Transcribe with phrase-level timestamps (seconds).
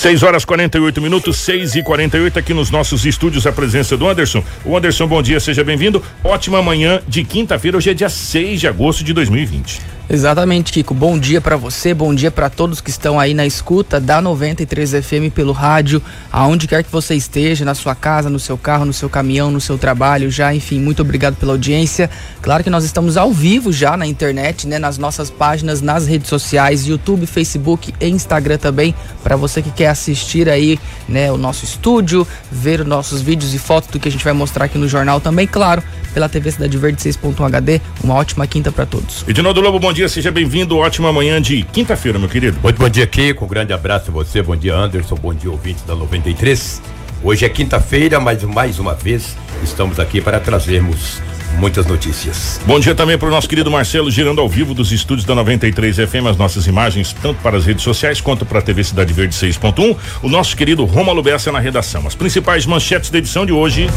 [0.00, 4.42] 6 horas 48 minutos, 6 e 48 aqui nos nossos estúdios, a presença do Anderson.
[4.64, 6.02] O Anderson, bom dia, seja bem-vindo.
[6.24, 9.99] Ótima manhã de quinta-feira, hoje é dia 6 de agosto de 2020.
[10.12, 10.92] Exatamente, Kiko.
[10.92, 14.90] Bom dia para você, bom dia para todos que estão aí na escuta da 93
[15.04, 16.02] FM pelo rádio,
[16.32, 19.60] aonde quer que você esteja, na sua casa, no seu carro, no seu caminhão, no
[19.60, 22.10] seu trabalho, já, enfim, muito obrigado pela audiência.
[22.42, 26.28] Claro que nós estamos ao vivo já na internet, né, nas nossas páginas, nas redes
[26.28, 28.92] sociais, YouTube, Facebook e Instagram também,
[29.22, 30.76] para você que quer assistir aí,
[31.08, 34.32] né, o nosso estúdio, ver os nossos vídeos e fotos do que a gente vai
[34.32, 37.80] mostrar aqui no jornal também, claro, pela TV Cidade Verde 6.1 HD.
[38.02, 39.24] Uma ótima quinta para todos.
[39.28, 40.76] Edinaldo Lobo, bom dia, seja bem-vindo.
[40.76, 42.58] Ótima manhã de quinta-feira, meu querido.
[42.62, 43.44] Muito bom dia, Kiko.
[43.44, 44.42] Um grande abraço a você.
[44.42, 45.14] Bom dia, Anderson.
[45.16, 46.80] Bom dia, ouvinte da 93.
[47.22, 51.20] Hoje é quinta-feira, mas mais uma vez estamos aqui para trazermos
[51.58, 52.60] muitas notícias.
[52.66, 55.96] Bom dia também para o nosso querido Marcelo, girando ao vivo dos estúdios da 93
[55.96, 59.34] FM, as nossas imagens, tanto para as redes sociais quanto para a TV Cidade Verde
[59.34, 59.96] 6.1.
[60.22, 62.06] O nosso querido Romulo Bessa na redação.
[62.06, 63.88] As principais manchetes da edição de hoje.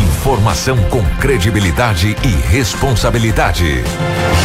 [0.00, 3.84] Informação com credibilidade e responsabilidade.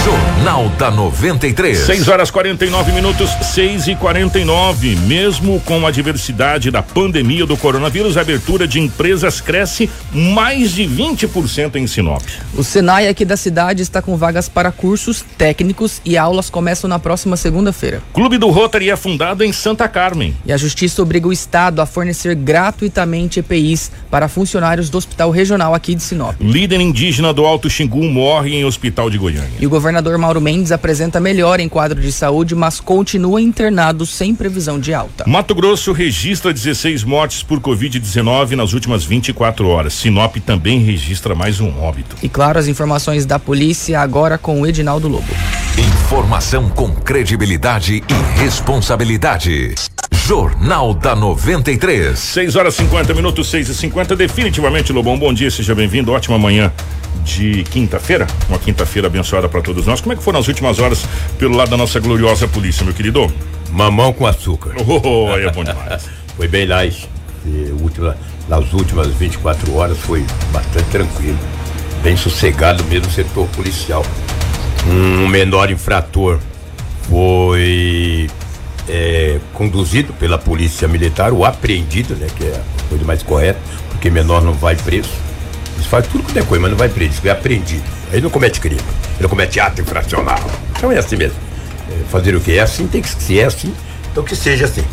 [0.04, 1.78] Jornal da 93.
[1.78, 4.98] 6 horas 49 minutos, 6 e 49.
[5.08, 10.84] Mesmo com a diversidade da pandemia do coronavírus, a abertura de empresas cresce mais de
[10.84, 12.22] 20% em Sinop.
[12.54, 17.00] O Senai aqui da cidade está com vagas para cursos técnicos e aulas começam na
[17.00, 18.04] próxima segunda-feira.
[18.14, 20.36] Clube do Rotary é fundado em Santa Carmen.
[20.46, 25.45] E a Justiça obriga o Estado a fornecer gratuitamente EPIs para funcionários do Hospital Regional
[25.74, 26.36] aqui de Sinop.
[26.40, 29.52] Líder indígena do Alto Xingu morre em hospital de Goiânia.
[29.60, 34.34] E o governador Mauro Mendes apresenta melhor em quadro de saúde, mas continua internado sem
[34.34, 35.24] previsão de alta.
[35.28, 39.94] Mato Grosso registra 16 mortes por Covid-19 nas últimas 24 horas.
[39.94, 42.16] Sinop também registra mais um óbito.
[42.22, 45.28] E claro, as informações da polícia agora com o Edinaldo Lobo.
[45.78, 49.76] Informação com credibilidade e responsabilidade.
[50.28, 52.18] Jornal da 93.
[52.18, 56.12] 6 horas 50 minutos, 6 e 50 Definitivamente, Lobão, bom dia, seja bem-vindo.
[56.12, 56.74] Ótima manhã
[57.24, 58.26] de quinta-feira.
[58.50, 60.02] Uma quinta-feira abençoada para todos nós.
[60.02, 61.06] Como é que foram as últimas horas
[61.38, 63.32] pelo lado da nossa gloriosa polícia, meu querido?
[63.70, 64.74] Mamão com açúcar.
[64.88, 66.10] Oh, aí é bom demais.
[66.36, 66.80] foi bem lá,
[67.80, 68.18] última,
[68.50, 71.38] nas últimas 24 horas foi bastante tranquilo.
[72.02, 74.04] Bem sossegado mesmo o setor policial.
[74.88, 76.40] Um menor infrator
[77.08, 78.28] foi
[78.88, 82.28] é, conduzido pela polícia militar, ou apreendido, né?
[82.36, 83.60] Que é a coisa mais correta,
[83.90, 85.10] porque menor não vai preso.
[85.78, 87.84] Isso faz tudo que é coisa, mas não vai preso, é apreendido.
[88.12, 88.82] Aí não comete crime,
[89.20, 90.40] ele comete ato infracional.
[90.78, 91.38] Então é assim mesmo.
[91.90, 92.58] É, fazer o que?
[92.58, 93.74] É assim, tem que ser é assim,
[94.12, 94.84] então que seja assim.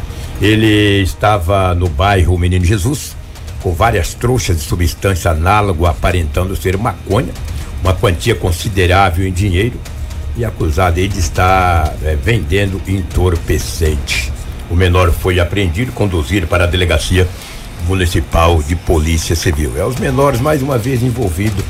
[0.40, 3.14] Ele estava no bairro Menino Jesus,
[3.62, 7.32] com várias trouxas de substância análoga aparentando ser maconha,
[7.80, 9.78] uma quantia considerável em dinheiro
[10.36, 14.32] e acusado de estar é, vendendo entorpecente.
[14.70, 17.28] O menor foi apreendido e conduzido para a delegacia
[17.86, 19.72] municipal de polícia civil.
[19.76, 21.64] É os menores mais uma vez envolvidos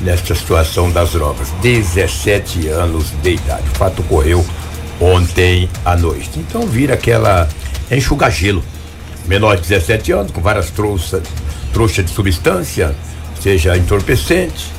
[0.00, 1.48] nesta situação das drogas.
[1.62, 3.68] 17 anos de idade.
[3.72, 4.44] O fato ocorreu
[5.00, 6.30] ontem à noite.
[6.36, 7.48] Então vira aquela
[7.90, 8.62] enxuga gelo.
[9.26, 11.22] Menor de 17 anos, com várias trouxas,
[11.72, 12.94] trouxas de substância,
[13.40, 14.72] seja entorpecente,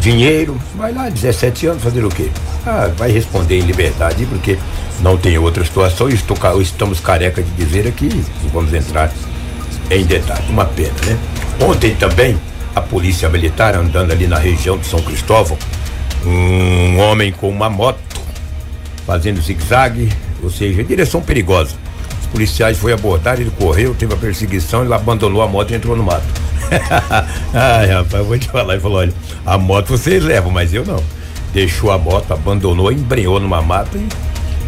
[0.00, 2.28] dinheiro, vai lá, 17 anos, fazer o quê?
[2.66, 4.58] Ah, vai responder em liberdade, porque
[5.00, 8.08] não tem outra situação, estou, estamos careca de dizer aqui,
[8.52, 9.12] vamos entrar
[9.90, 10.44] em detalhe.
[10.48, 11.16] Uma pena, né?
[11.60, 12.38] Ontem também,
[12.74, 15.56] a polícia militar andando ali na região de São Cristóvão,
[16.24, 17.98] um homem com uma moto
[19.06, 21.76] fazendo zigue-zague, ou seja, direção perigosa.
[22.20, 25.96] Os policiais foi abordar, ele correu, teve a perseguição, ele abandonou a moto e entrou
[25.96, 26.24] no mato.
[27.54, 28.74] Ai, rapaz, vou te falar.
[28.74, 29.12] Ele falou: olha,
[29.44, 31.02] a moto vocês levam, mas eu não.
[31.52, 34.06] Deixou a moto, abandonou, embrenhou numa mata e.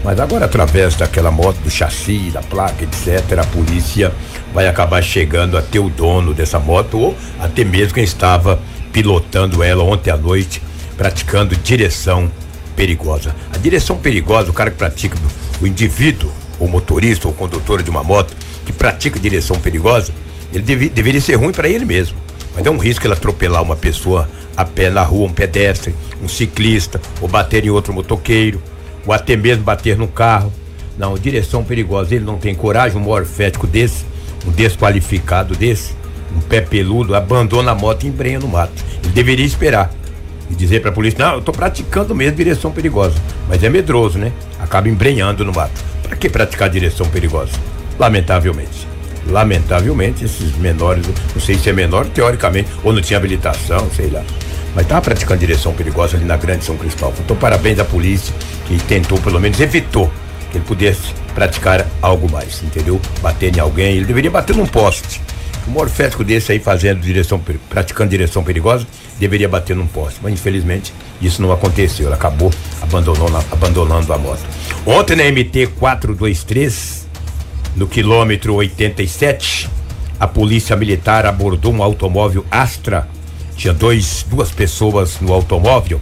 [0.05, 4.13] Mas agora, através daquela moto, do chassi, da placa, etc., a polícia
[4.55, 8.61] vai acabar chegando até o dono dessa moto ou até mesmo quem estava
[8.93, 10.63] pilotando ela ontem à noite,
[10.97, 12.31] praticando direção
[12.77, 13.35] perigosa.
[13.53, 15.19] A direção perigosa, o cara que pratica,
[15.61, 16.31] o indivíduo,
[16.61, 18.35] o motorista ou condutor de uma moto
[18.65, 20.13] que pratica direção perigosa,
[20.53, 22.17] ele deve, deveria ser ruim para ele mesmo.
[22.55, 26.29] Mas é um risco ele atropelar uma pessoa a pé na rua, um pedestre, um
[26.29, 28.61] ciclista, ou bater em outro motoqueiro,
[29.07, 30.53] ou até mesmo bater no carro.
[30.99, 32.15] Não, direção perigosa.
[32.15, 34.05] Ele não tem coragem, um morfético desse,
[34.47, 35.95] um desqualificado desse,
[36.37, 38.85] um pé peludo, abandona a moto e embrenha no mato.
[39.05, 39.93] Ele deveria esperar
[40.51, 43.15] e dizer para a polícia: não, eu estou praticando mesmo direção perigosa.
[43.49, 44.33] Mas é medroso, né?
[44.59, 45.85] Acaba embrenhando no mato.
[46.03, 47.53] Para que praticar direção perigosa?
[47.99, 48.88] Lamentavelmente
[49.29, 54.23] lamentavelmente, esses menores, não sei se é menor teoricamente, ou não tinha habilitação, sei lá.
[54.75, 57.17] Mas estava praticando direção perigosa ali na Grande São Cristóvão.
[57.25, 58.35] Então, parabéns à polícia
[58.67, 60.11] que tentou, pelo menos evitou
[60.51, 63.01] que ele pudesse praticar algo mais, entendeu?
[63.21, 65.21] Bater em alguém, ele deveria bater num poste.
[65.67, 68.87] Um morfético desse aí fazendo direção, praticando direção perigosa,
[69.19, 70.19] deveria bater num poste.
[70.23, 72.07] Mas infelizmente isso não aconteceu.
[72.07, 74.41] Ele acabou abandonando, a moto.
[74.87, 76.98] Ontem na MT 423,
[77.77, 79.69] no quilômetro 87,
[80.19, 83.09] a polícia militar abordou um automóvel Astra.
[83.57, 86.01] Tinha dois, duas pessoas no automóvel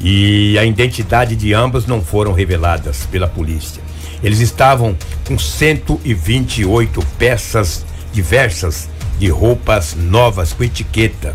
[0.00, 3.82] e a identidade de ambas não foram reveladas pela polícia.
[4.22, 4.96] Eles estavam
[5.26, 11.34] com 128 peças diversas de roupas novas com etiqueta.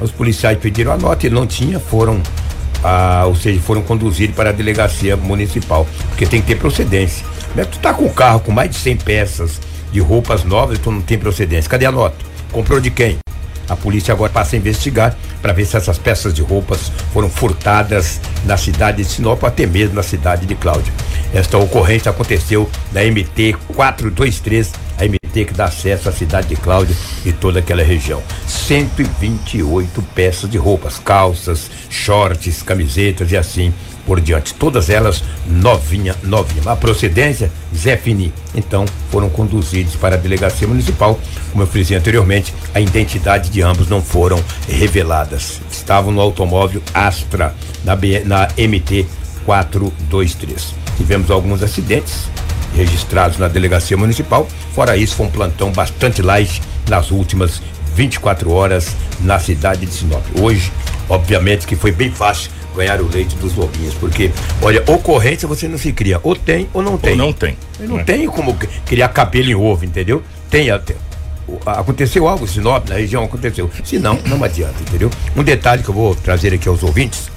[0.00, 2.20] Os policiais pediram a nota e não tinha, foram,
[2.82, 7.26] ah, ou seja, foram conduzidos para a delegacia municipal, porque tem que ter procedência.
[7.58, 9.60] Mas tu tá com o carro com mais de 100 peças
[9.90, 11.68] de roupas novas tu não tem procedência.
[11.68, 12.14] Cadê a nota?
[12.52, 13.18] Comprou de quem?
[13.68, 18.20] A polícia agora passa a investigar para ver se essas peças de roupas foram furtadas
[18.44, 20.92] na cidade de Sinop, até mesmo na cidade de Cláudia.
[21.34, 26.94] Esta ocorrência aconteceu na MT 423, a MT que dá acesso à cidade de Cláudia
[27.24, 28.22] e toda aquela região.
[28.46, 33.74] 128 peças de roupas, calças, shorts, camisetas e assim
[34.08, 34.54] por diante.
[34.54, 36.62] Todas elas novinha, novinha.
[36.64, 38.32] A procedência, Zé Fini.
[38.54, 41.20] Então, foram conduzidos para a delegacia municipal.
[41.52, 45.60] Como eu frisei anteriormente, a identidade de ambos não foram reveladas.
[45.70, 49.06] Estavam no automóvel Astra, na, B, na MT
[49.44, 50.74] 423.
[50.96, 52.24] Tivemos alguns acidentes
[52.74, 54.48] registrados na delegacia municipal.
[54.74, 57.60] Fora isso, foi um plantão bastante light nas últimas
[57.94, 60.24] 24 horas na cidade de Sinop.
[60.40, 60.72] Hoje,
[61.08, 64.30] obviamente que foi bem fácil ganhar o leite dos lobinhos, porque,
[64.62, 67.12] olha, ocorrência você não se cria, ou tem ou não tem.
[67.12, 67.56] Ou não tem.
[67.80, 68.04] não né?
[68.04, 70.22] tem como criar cabelo em ovo, entendeu?
[70.48, 70.94] Tem até.
[71.66, 73.70] Aconteceu algo, Sinop, na região aconteceu.
[73.82, 75.10] Se não, não adianta, entendeu?
[75.34, 77.30] Um detalhe que eu vou trazer aqui aos ouvintes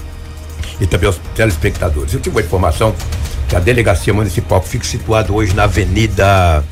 [0.79, 2.13] e também aos telespectadores.
[2.13, 2.93] Eu tive uma informação
[3.47, 6.63] que a delegacia municipal que fica situada hoje na Avenida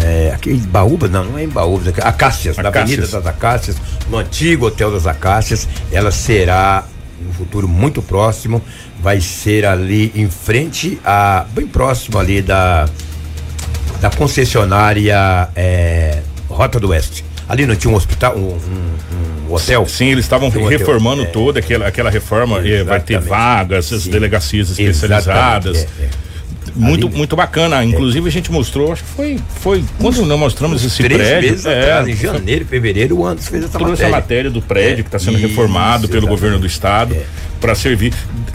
[0.00, 3.76] é, aqui em Baúba, não, não é em Baúba, é Acácias, na Avenida das Acácias,
[4.08, 6.84] no antigo Hotel das Acácias, ela será
[7.26, 8.62] no futuro muito próximo,
[9.00, 12.88] vai ser ali em frente a bem próximo ali da
[14.00, 17.24] da concessionária é, Rota do Oeste.
[17.48, 19.86] Ali não tinha um hospital, um, um, um hotel?
[19.86, 22.60] Sim, eles estavam reformando hotel, toda aquela, aquela reforma.
[22.84, 25.86] Vai ter vagas, as delegacias especializadas.
[26.00, 26.21] É, é
[26.74, 27.84] muito, ali, muito bacana.
[27.84, 28.28] Inclusive, é.
[28.28, 29.40] a gente mostrou, acho que foi.
[29.60, 31.50] foi quando nós mostramos esse três prédio.
[31.50, 34.08] Meses é, atrás, em janeiro, fevereiro, o Anderson fez essa trouxe matéria.
[34.08, 36.30] a matéria do prédio é, que está sendo isso, reformado pelo exatamente.
[36.30, 37.14] governo do estado.
[37.14, 37.24] É.
[37.60, 38.12] Para servir,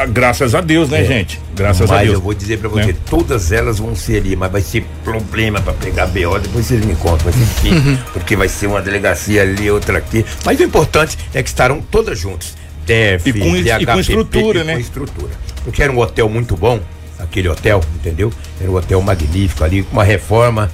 [0.10, 1.06] graças a Deus, né, é.
[1.06, 1.40] gente?
[1.56, 2.16] Graças mas a Deus.
[2.16, 2.96] eu vou dizer para você, né?
[3.10, 6.94] todas elas vão ser ali, mas vai ser problema para pegar BO, depois vocês me
[6.96, 7.98] contam, vai ser difícil, uhum.
[8.12, 10.26] porque vai ser uma delegacia ali, outra aqui.
[10.44, 12.58] Mas o importante é que estarão todas juntas.
[12.86, 14.74] DEF, e com, DHPP, e com estrutura, né?
[14.74, 15.32] Com estrutura.
[15.64, 16.80] Porque era um hotel muito bom,
[17.20, 18.32] aquele hotel, entendeu?
[18.60, 20.72] Era um hotel magnífico ali, com uma reforma.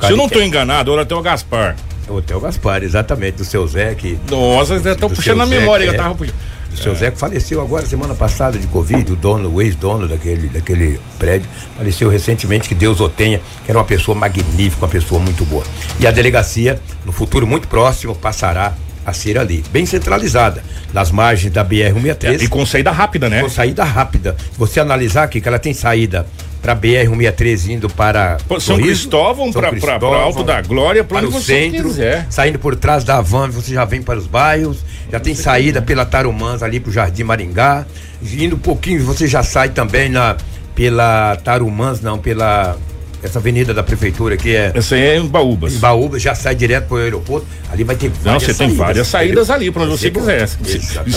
[0.00, 1.76] Se eu não estou enganado, era o Hotel Gaspar.
[2.06, 4.18] É o Hotel Gaspar, exatamente, do seu Zé que.
[4.28, 6.34] Nossa, estão puxando a memória, Zé, eu tava puxando.
[6.72, 6.94] O seu é.
[6.94, 11.48] Zé que faleceu agora semana passada de Covid, o dono, o ex-dono daquele, daquele prédio,
[11.76, 15.64] faleceu recentemente, que Deus o tenha, que era uma pessoa magnífica, uma pessoa muito boa.
[15.98, 18.74] E a delegacia, no futuro muito próximo, passará
[19.08, 20.62] a ser ali, bem centralizada,
[20.92, 22.40] nas margens da BR-163.
[22.40, 23.42] É, e com saída rápida, né?
[23.42, 24.36] Com saída rápida.
[24.52, 26.26] Se você analisar aqui que ela tem saída
[26.60, 29.70] para BR-163 indo para Pô, São Cristóvão, para
[30.02, 32.26] Alto da Glória, para o centro, quiser.
[32.30, 34.78] saindo por trás da van, você já vem para os bairros,
[35.10, 37.86] já tem saída pela Tarumãs ali para o Jardim Maringá,
[38.22, 40.36] indo um pouquinho você já sai também na
[40.74, 42.76] pela Tarumãs, não, pela
[43.22, 44.72] essa avenida da prefeitura aqui é.
[44.74, 45.74] Essa aí é em Baúbas.
[45.74, 47.46] Em Baúbas, já sai direto para o aeroporto.
[47.70, 50.48] Ali vai ter Não, você tem várias saídas ali para onde você quiser.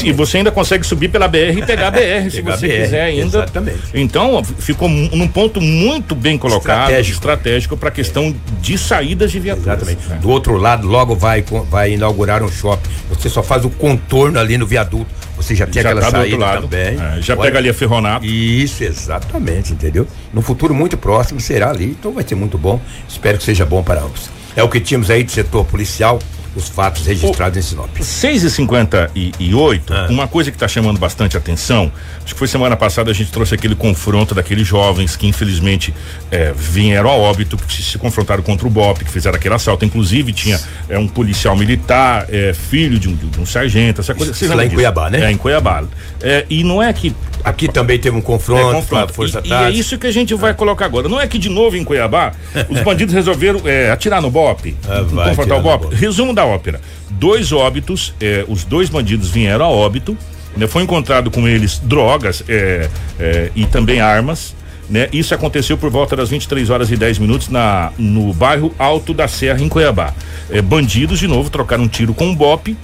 [0.03, 3.01] E você ainda consegue subir pela BR e pegar a BR se você BR, quiser
[3.01, 3.38] ainda.
[3.39, 3.79] Exatamente.
[3.93, 9.39] Então, ficou num ponto muito bem colocado, estratégico, estratégico para a questão de saídas de
[9.39, 9.67] viaturas.
[9.67, 10.12] Exatamente.
[10.12, 10.15] É.
[10.15, 12.89] Do outro lado, logo vai, vai inaugurar um shopping.
[13.10, 15.08] Você só faz o contorno ali no viaduto
[15.41, 17.00] você já tem já aquela tá saída também.
[17.00, 18.25] É, já Olha, pega ali a Ferronato.
[18.25, 20.07] Isso, exatamente, entendeu?
[20.33, 22.79] No futuro muito próximo será ali, então vai ser muito bom.
[23.07, 24.29] Espero que seja bom para ambos.
[24.55, 26.19] É o que tínhamos aí do setor policial
[26.55, 27.98] os fatos registrados o, em Sinop.
[28.00, 30.08] 6 e 58 ah.
[30.10, 31.91] uma coisa que está chamando bastante atenção,
[32.24, 35.93] acho que foi semana passada a gente trouxe aquele confronto daqueles jovens que infelizmente
[36.29, 39.86] é, vieram a óbito, que se confrontaram contra o BOP, que fizeram aquele assalto.
[39.86, 44.31] Inclusive tinha é, um policial militar, é, filho de um, de um sargento, essa coisa.
[44.31, 45.25] Isso lá em Cuiabá, né?
[45.25, 45.84] É, em Cuiabá.
[46.22, 49.13] É, e não é que Aqui também teve um confronto, é, confronto.
[49.13, 51.07] Força e, e, é isso que a gente vai colocar agora.
[51.07, 52.33] Não é que de novo em Cuiabá
[52.69, 55.95] os bandidos resolveram é, atirar no BOP, ah, confrontar o BOP.
[55.95, 56.81] Resumo da da ópera.
[57.10, 60.17] Dois óbitos, é, os dois bandidos vieram a óbito,
[60.57, 64.55] né, foi encontrado com eles drogas é, é, e também armas.
[64.89, 65.07] né?
[65.13, 69.27] Isso aconteceu por volta das 23 horas e 10 minutos na no bairro Alto da
[69.27, 70.13] Serra em Cuiabá.
[70.50, 72.75] É, bandidos de novo trocaram um tiro com um bope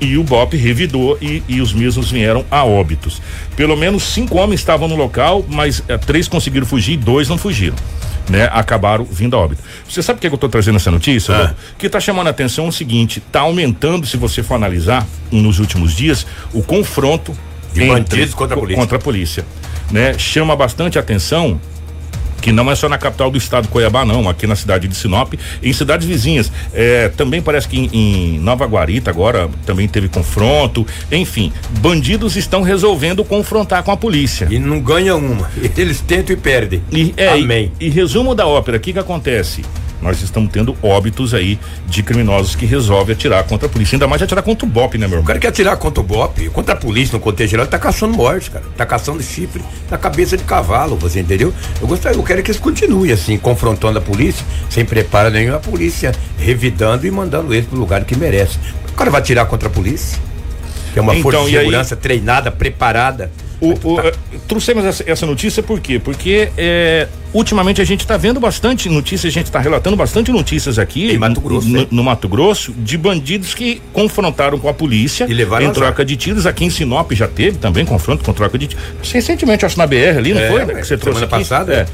[0.00, 3.20] e o BOP revidou e, e, os mesmos vieram a óbitos.
[3.56, 7.38] Pelo menos cinco homens estavam no local, mas é, três conseguiram fugir e dois não
[7.38, 7.76] fugiram.
[8.28, 9.60] Né, acabaram vindo a óbito.
[9.88, 11.34] Você sabe por que eu estou trazendo essa notícia?
[11.34, 11.54] Ah.
[11.76, 15.96] Que está chamando a atenção o seguinte: está aumentando, se você for analisar, nos últimos
[15.96, 17.36] dias, o confronto
[17.72, 18.80] de bandidos contra a polícia.
[18.80, 19.44] Contra a polícia
[19.90, 20.16] né?
[20.16, 21.60] Chama bastante atenção
[22.40, 25.34] que não é só na capital do estado Cuiabá, não, aqui na cidade de Sinop,
[25.62, 26.50] em cidades vizinhas.
[26.72, 30.86] É, também parece que em, em, Nova Guarita agora também teve confronto.
[31.10, 34.48] Enfim, bandidos estão resolvendo confrontar com a polícia.
[34.50, 35.50] E não ganham uma.
[35.76, 36.82] Eles tentam e perdem.
[36.90, 37.72] E, é, Amém.
[37.78, 39.62] E, e resumo da ópera, o que que acontece?
[40.02, 43.96] Nós estamos tendo óbitos aí de criminosos que resolvem atirar contra a polícia.
[43.96, 45.22] Ainda mais atirar contra o BOP, né, meu irmão?
[45.22, 47.78] O cara quer atirar contra o BOP, contra a polícia, no contexto geral, ele tá
[47.78, 48.64] caçando morte, cara.
[48.76, 51.52] Tá caçando chifre na cabeça de cavalo, você entendeu?
[51.80, 55.60] Eu gostaria, eu quero que eles continuem assim, confrontando a polícia, sem preparo nenhum, a
[55.60, 58.58] polícia revidando e mandando eles pro lugar que merece.
[58.88, 60.18] O cara vai atirar contra a polícia,
[60.92, 62.00] que é uma então, força de segurança aí...
[62.00, 63.30] treinada, preparada.
[63.60, 64.12] O, o, uh,
[64.48, 65.98] trouxemos essa, essa, notícia por quê?
[65.98, 70.78] Porque é, ultimamente a gente está vendo bastante notícias, a gente está relatando bastante notícias
[70.78, 75.26] aqui em Mato Grosso, no, no, Mato Grosso de bandidos que confrontaram com a polícia
[75.28, 76.46] e levaram em troca de tiros.
[76.46, 78.84] Aqui em Sinop já teve também confronto com troca de tiros.
[79.12, 80.64] Recentemente, acho na BR ali, não é, foi?
[80.64, 81.48] Né, que você trouxe semana aqui?
[81.48, 81.74] passada.
[81.74, 81.86] É.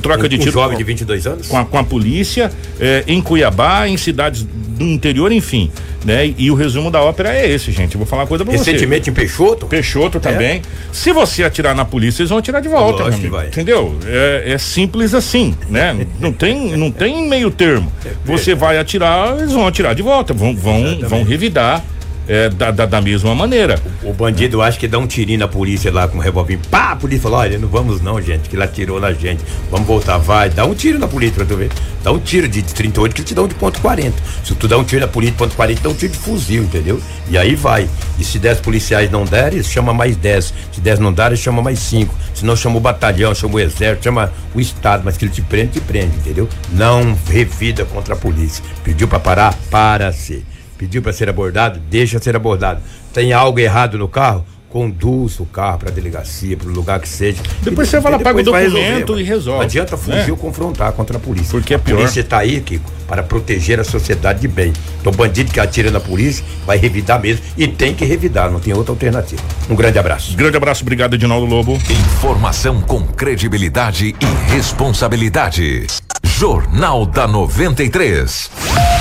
[0.00, 0.54] Troca de tiros.
[0.54, 1.48] Um jovem de 22 anos?
[1.48, 5.70] Com a, com a polícia, é, em Cuiabá, em cidades do interior, enfim
[6.04, 6.34] né?
[6.36, 7.94] E o resumo da ópera é esse, gente.
[7.94, 8.86] Eu vou falar uma coisa pra Recentemente você.
[8.86, 9.66] Recentemente em Peixoto?
[9.66, 10.58] Peixoto também.
[10.58, 10.62] É.
[10.92, 13.46] Se você atirar na polícia, eles vão atirar de volta, Lógico vai.
[13.46, 13.96] Entendeu?
[14.06, 16.06] É, é, simples assim, né?
[16.20, 17.92] não tem, não tem meio termo.
[18.04, 21.84] É você vai atirar, eles vão atirar de volta, vão, vão, vão revidar
[22.26, 23.80] é, da, da, da, mesma maneira.
[24.02, 26.58] O, o, bandido acha que dá um tirinho na polícia lá com um revólver.
[26.70, 29.42] Pá, a polícia falou: olha, não vamos não, gente, que ele atirou na gente.
[29.70, 30.50] Vamos voltar, vai.
[30.50, 31.70] Dá um tiro na polícia pra tu ver.
[32.02, 34.16] Dá um tiro de, de 38 que ele te dá um de ponto 40.
[34.44, 36.64] Se tu dá um tiro na polícia de ponto 40, dá um tiro de fuzil,
[36.64, 37.00] entendeu?
[37.28, 37.88] E aí vai.
[38.18, 40.54] E se 10 policiais não derem, chama mais 10.
[40.72, 42.14] Se 10 não derem, chama mais 5.
[42.34, 45.02] Se não, chama o batalhão, chama o exército, chama o Estado.
[45.04, 46.48] Mas que ele te prende, te prende, entendeu?
[46.72, 48.64] Não revida contra a polícia.
[48.82, 49.54] Pediu para parar?
[49.70, 50.51] Para-se
[50.82, 52.80] pediu para ser abordado, deixa ser abordado.
[53.14, 54.44] Tem algo errado no carro?
[54.68, 57.40] Conduz o carro para a delegacia, para o lugar que seja.
[57.62, 59.58] Depois você vai lá, paga o documento e resolve.
[59.58, 60.30] Não adianta fugir né?
[60.30, 61.50] ou confrontar contra a polícia.
[61.50, 61.94] Porque é pior.
[61.94, 64.72] A polícia está aí, Kiko, para proteger a sociedade de bem.
[64.98, 68.58] Então, o bandido que atira na polícia vai revidar mesmo e tem que revidar, não
[68.58, 69.42] tem outra alternativa.
[69.68, 70.34] Um grande abraço.
[70.34, 71.78] Grande abraço, obrigado, Edinaldo Lobo.
[72.16, 75.86] Informação com credibilidade e responsabilidade.
[76.24, 78.91] Jornal da 93.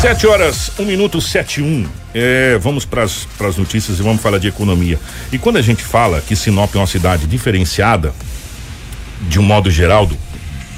[0.00, 1.88] Sete horas, um minuto sete um.
[2.14, 5.00] É, vamos para as notícias e vamos falar de economia.
[5.32, 8.14] E quando a gente fala que Sinop é uma cidade diferenciada,
[9.22, 10.16] de um modo geral, do,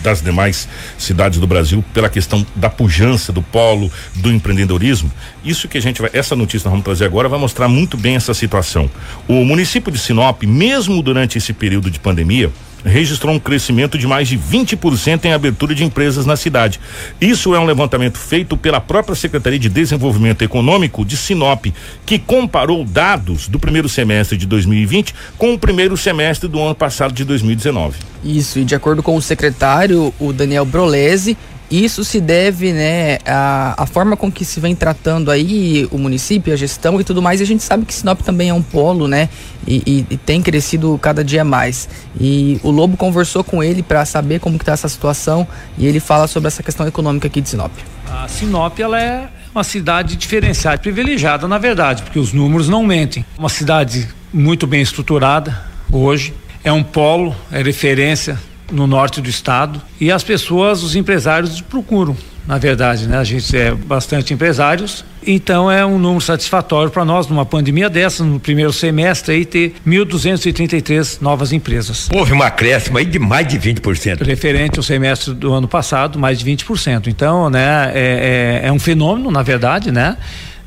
[0.03, 5.11] das demais cidades do Brasil pela questão da pujança do polo do empreendedorismo.
[5.45, 8.15] Isso que a gente vai, essa notícia nós vamos trazer agora vai mostrar muito bem
[8.15, 8.89] essa situação.
[9.27, 12.51] O município de Sinop, mesmo durante esse período de pandemia,
[12.85, 16.81] registrou um crescimento de mais de 20% em abertura de empresas na cidade.
[17.21, 21.67] Isso é um levantamento feito pela própria Secretaria de Desenvolvimento Econômico de Sinop,
[22.07, 27.13] que comparou dados do primeiro semestre de 2020 com o primeiro semestre do ano passado
[27.13, 27.97] de 2019.
[28.25, 31.37] Isso, e de acordo com o secretário, o Daniel Brolese,
[31.71, 36.53] isso se deve, né, à, à forma com que se vem tratando aí o município,
[36.53, 37.41] a gestão e tudo mais.
[37.41, 39.29] E a gente sabe que Sinop também é um polo, né,
[39.67, 41.89] e, e, e tem crescido cada dia mais.
[42.19, 45.47] E o Lobo conversou com ele para saber como que tá essa situação
[45.77, 47.73] e ele fala sobre essa questão econômica aqui de Sinop.
[48.11, 53.25] A Sinop, ela é uma cidade diferenciada, privilegiada, na verdade, porque os números não mentem.
[53.39, 56.33] Uma cidade muito bem estruturada hoje,
[56.63, 58.39] é um polo, é referência
[58.71, 62.17] no norte do estado e as pessoas, os empresários procuram.
[62.47, 63.19] Na verdade, né?
[63.19, 68.25] A gente é bastante empresários, então é um número satisfatório para nós numa pandemia dessa,
[68.25, 72.09] no primeiro semestre aí ter 1.233 novas empresas.
[72.11, 74.25] Houve uma acréscimo aí de mais de 20%.
[74.25, 77.09] Referente ao semestre do ano passado, mais de 20%.
[77.09, 80.17] Então, né, é, é, é um fenômeno, na verdade, né?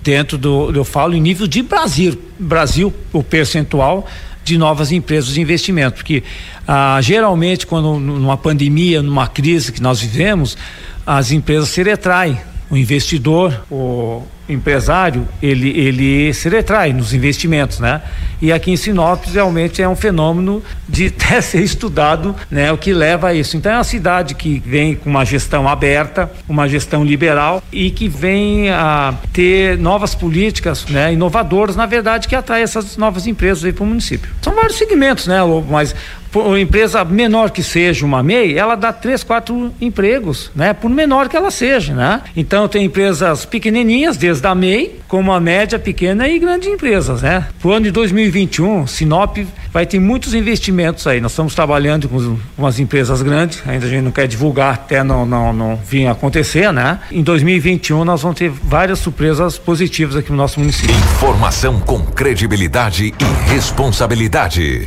[0.04, 4.08] Dentro do, eu falo em nível de Brasil, Brasil, o percentual
[4.44, 6.24] de novas empresas de investimento, porque
[6.68, 10.58] ah, geralmente quando numa pandemia, numa crise que nós vivemos,
[11.06, 12.38] as empresas se retraem,
[12.70, 18.02] o investidor, o empresário, ele, ele se retrai nos investimentos, né?
[18.42, 22.72] E aqui em Sinop realmente é um fenômeno de até ser estudado, né?
[22.72, 23.56] O que leva a isso.
[23.56, 28.08] Então é uma cidade que vem com uma gestão aberta, uma gestão liberal e que
[28.08, 31.14] vem a ter novas políticas, né?
[31.14, 34.32] Inovadoras, na verdade, que atrai essas novas empresas aí para o município.
[34.42, 35.38] São vários segmentos, né?
[35.70, 35.96] Mas
[36.32, 40.74] por empresa menor que seja uma MEI, ela dá três, quatro empregos, né?
[40.74, 42.22] Por menor que ela seja, né?
[42.36, 47.48] Então tem empresas pequenininhas, desde a MEI, como a média, pequena e grandes empresas, né?
[47.62, 49.38] Pro ano de 2021, Sinop
[49.74, 51.20] vai ter muitos investimentos aí.
[51.20, 55.04] Nós estamos trabalhando com, com as empresas grandes, ainda a gente não quer divulgar até
[55.04, 57.00] não, não, não vir acontecer, né?
[57.12, 60.96] Em 2021 nós vamos ter várias surpresas positivas aqui no nosso município.
[60.96, 64.86] Informação com credibilidade e responsabilidade.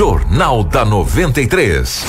[0.00, 2.06] Jornal da 93.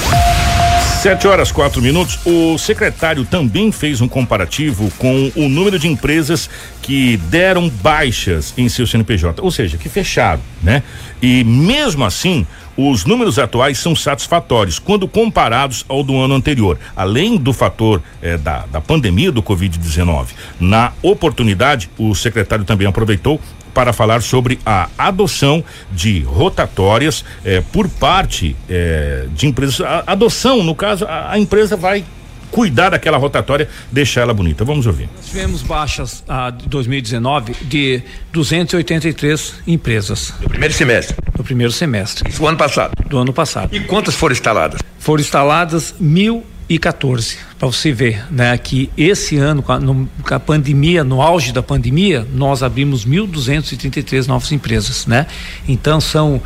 [1.02, 2.20] Sete horas quatro minutos.
[2.26, 6.50] O secretário também fez um comparativo com o número de empresas
[6.82, 10.84] que deram baixas em seu CNPJ, ou seja, que fecharam, né?
[11.22, 17.36] E mesmo assim, os números atuais são satisfatórios quando comparados ao do ano anterior, além
[17.36, 20.28] do fator eh, da, da pandemia do Covid-19.
[20.62, 23.42] Na oportunidade, o secretário também aproveitou
[23.74, 29.82] para falar sobre a adoção de rotatórias eh, por parte eh, de empresas.
[29.82, 32.04] A adoção, no caso, a, a, empresa vai
[32.52, 34.66] cuidar daquela rotatória, deixar ela bonita.
[34.66, 35.10] Vamos ouvir.
[35.16, 40.34] Nós tivemos baixas ah, de 2019 de 283 empresas.
[40.42, 41.16] No primeiro semestre?
[41.38, 42.30] No primeiro semestre.
[42.30, 42.92] Isso ano passado?
[43.08, 43.74] Do ano passado.
[43.74, 44.82] E quantas foram instaladas?
[45.00, 50.10] Foram instaladas mil e 14 para você ver, né, que esse ano com a, no,
[50.26, 55.28] com a, pandemia, no auge da pandemia, nós abrimos 1.233 novas empresas, né?
[55.68, 56.42] Então são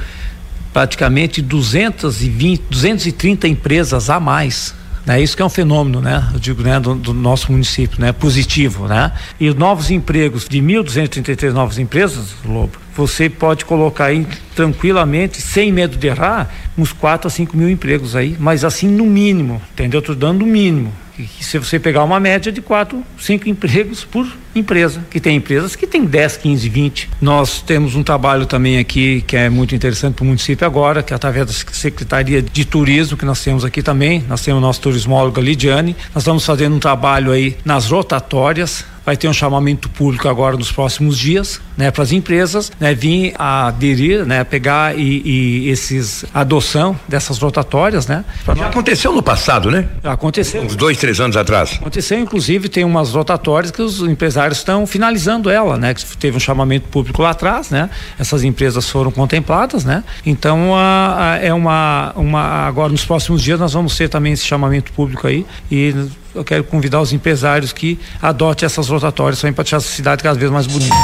[0.73, 4.73] praticamente 220, 230 empresas a mais
[5.05, 5.21] né?
[5.21, 6.27] Isso que é um fenômeno, né?
[6.33, 6.79] Eu digo, né?
[6.79, 8.11] Do, do nosso município, né?
[8.11, 9.11] Positivo, né?
[9.39, 15.97] E novos empregos, de 1.233 novas empresas, Lobo, você pode colocar aí tranquilamente, sem medo
[15.97, 19.99] de errar, uns 4 a 5 mil empregos aí, mas assim no mínimo, entendeu?
[19.99, 20.91] Estou dando o mínimo.
[21.39, 25.85] Se você pegar uma média de quatro, cinco empregos por empresa, que tem empresas que
[25.85, 27.09] tem 10, 15, 20.
[27.21, 31.13] Nós temos um trabalho também aqui que é muito interessante para o município agora, que
[31.13, 34.81] é através da Secretaria de Turismo, que nós temos aqui também, nós temos o nosso
[34.81, 40.27] turismólogo Lidiane, nós estamos fazendo um trabalho aí nas rotatórias, vai ter um chamamento público
[40.27, 45.69] agora nos próximos dias, né, para as empresas, né, vir aderir, né, pegar e, e
[45.69, 48.25] esses adoção dessas rotatórias, né.
[48.45, 48.67] Já nós...
[48.67, 49.87] aconteceu no passado, né?
[50.03, 50.63] Aconteceu.
[50.63, 51.73] Uns dois, três anos atrás.
[51.79, 56.39] Aconteceu, inclusive, tem umas rotatórias que os empresários estão finalizando ela, né, que teve um
[56.39, 57.89] chamamento público lá atrás, né.
[58.17, 60.03] Essas empresas foram contempladas, né.
[60.25, 64.45] Então, a, a, é uma, uma, agora nos próximos dias nós vamos ter também esse
[64.45, 65.93] chamamento público aí e
[66.35, 70.51] eu quero convidar os empresários que adotem essas rotatórias para deixar a cidade cada vez
[70.51, 70.95] mais bonita.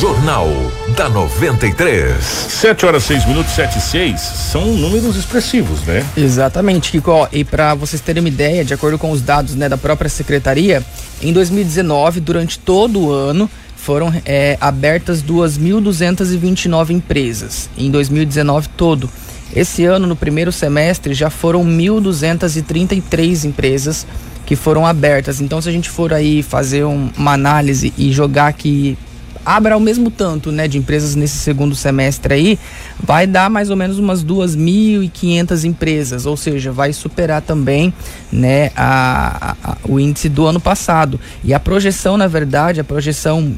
[0.00, 0.48] Jornal
[0.96, 2.16] da 93.
[2.24, 6.04] 7 horas 6 minutos, 7 e 6 são números expressivos, né?
[6.16, 7.28] Exatamente, Kiko.
[7.30, 10.82] E para vocês terem uma ideia, de acordo com os dados né, da própria secretaria,
[11.22, 17.70] em 2019, durante todo o ano, foram é, abertas 2.229 empresas.
[17.78, 19.08] Em 2019 todo.
[19.54, 24.06] Esse ano, no primeiro semestre, já foram 1.233 empresas
[24.46, 25.40] que foram abertas.
[25.40, 28.96] Então, se a gente for aí fazer um, uma análise e jogar que
[29.44, 32.58] abra ao mesmo tanto, né, de empresas nesse segundo semestre aí,
[33.02, 37.92] vai dar mais ou menos umas 2.500 empresas, ou seja, vai superar também,
[38.30, 41.18] né, a, a, o índice do ano passado.
[41.42, 43.52] E a projeção, na verdade, a projeção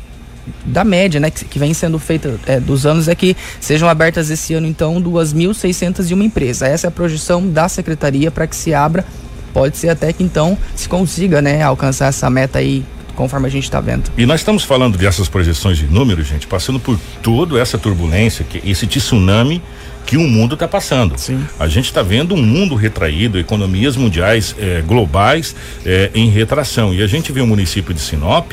[0.64, 4.30] da média, né, que, que vem sendo feita é, dos anos é que sejam abertas
[4.30, 6.68] esse ano então 2.601 empresas.
[6.68, 9.04] Essa é a projeção da secretaria para que se abra.
[9.52, 13.64] Pode ser até que então se consiga, né, alcançar essa meta aí conforme a gente
[13.64, 14.10] está vendo.
[14.18, 18.60] E nós estamos falando dessas projeções de números, gente, passando por toda essa turbulência, que
[18.68, 19.62] esse tsunami
[20.04, 21.16] que o mundo está passando.
[21.16, 21.46] Sim.
[21.58, 26.92] A gente está vendo um mundo retraído, economias mundiais eh, globais eh, em retração.
[26.92, 28.52] E a gente vê o município de Sinop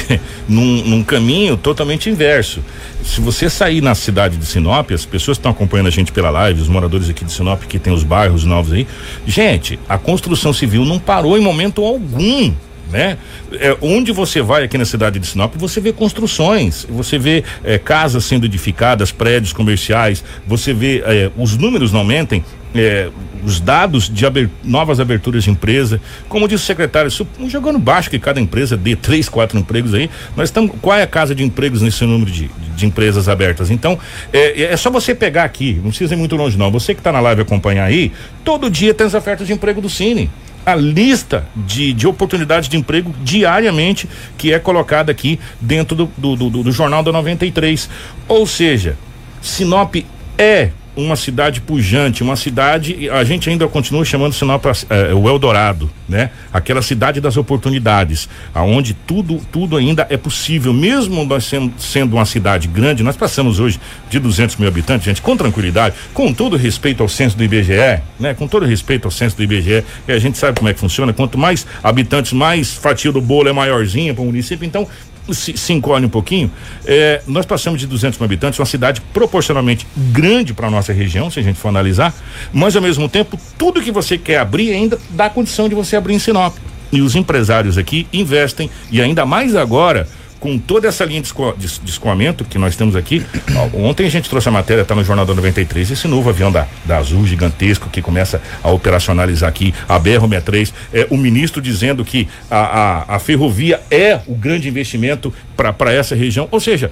[0.48, 2.62] num, num, caminho totalmente inverso.
[3.04, 6.60] Se você sair na cidade de Sinop, as pessoas estão acompanhando a gente pela live,
[6.60, 8.86] os moradores aqui de Sinop que tem os bairros novos aí,
[9.26, 12.52] gente, a construção civil não parou em momento algum
[12.92, 13.16] né?
[13.52, 17.78] É, onde você vai aqui na cidade de Sinop, você vê construções, você vê é,
[17.78, 23.08] casas sendo edificadas, prédios comerciais, você vê é, os números não aumentem, é,
[23.44, 24.24] os dados de
[24.62, 27.10] novas aberturas de empresa, como disse o secretário,
[27.48, 31.06] jogando baixo que cada empresa dê três, quatro empregos aí, nós estamos, qual é a
[31.06, 33.70] casa de empregos nesse número de, de empresas abertas?
[33.70, 33.98] Então,
[34.32, 37.10] é, é, só você pegar aqui, não precisa ir muito longe não, você que está
[37.10, 38.12] na live acompanhar aí,
[38.44, 40.30] todo dia tem as ofertas de emprego do Cine
[40.64, 46.36] a lista de, de oportunidades de emprego diariamente que é colocada aqui dentro do, do,
[46.36, 47.90] do, do Jornal da 93.
[48.28, 48.96] Ou seja,
[49.40, 49.96] Sinop
[50.38, 55.90] é uma cidade pujante, uma cidade, a gente ainda continua chamando Sinop é, o Eldorado,
[56.08, 56.30] né?
[56.52, 62.26] Aquela cidade das oportunidades, aonde tudo, tudo ainda é possível, mesmo nós sendo, sendo uma
[62.26, 67.02] cidade grande, nós passamos hoje de 200 mil habitantes, gente, com tranquilidade, com todo respeito
[67.02, 68.34] ao censo do IBGE, né?
[68.34, 71.12] Com todo respeito ao censo do IBGE, e a gente sabe como é que funciona,
[71.12, 74.86] quanto mais habitantes, mais fatia do bolo é maiorzinha para o município, então
[75.30, 76.50] se, se encolhe um pouquinho,
[76.84, 81.30] é, nós passamos de 200 mil habitantes, uma cidade proporcionalmente grande para a nossa região,
[81.30, 82.14] se a gente for analisar,
[82.52, 86.14] mas ao mesmo tempo, tudo que você quer abrir ainda dá condição de você abrir
[86.14, 86.56] em Sinop.
[86.90, 90.06] E os empresários aqui investem, e ainda mais agora,
[90.42, 93.24] com toda essa linha de, escoamento que nós temos aqui.
[93.72, 96.66] Ontem a gente trouxe a matéria, está no Jornal da 93, esse novo avião da,
[96.84, 100.72] da Azul gigantesco que começa a operacionalizar aqui a BR-63.
[100.92, 106.16] É, o ministro dizendo que a, a, a ferrovia é o grande investimento para essa
[106.16, 106.48] região.
[106.50, 106.90] Ou seja,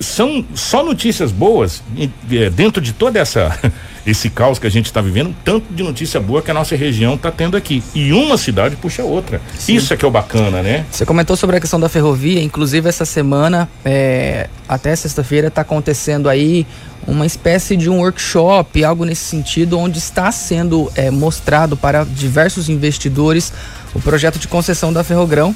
[0.00, 1.82] são só notícias boas
[2.30, 3.58] é, dentro de toda essa
[4.06, 7.14] esse caos que a gente está vivendo, tanto de notícia boa que a nossa região
[7.14, 7.82] está tendo aqui.
[7.94, 9.38] E uma cidade puxa a outra.
[9.58, 9.74] Sim.
[9.74, 10.86] Isso é que é o bacana, né?
[10.90, 16.26] Você comentou sobre a questão da ferrovia, inclusive essa semana, é, até sexta-feira, está acontecendo
[16.28, 16.66] aí
[17.06, 22.68] uma espécie de um workshop, algo nesse sentido, onde está sendo é, mostrado para diversos
[22.70, 23.52] investidores
[23.94, 25.54] o projeto de concessão da Ferrogrão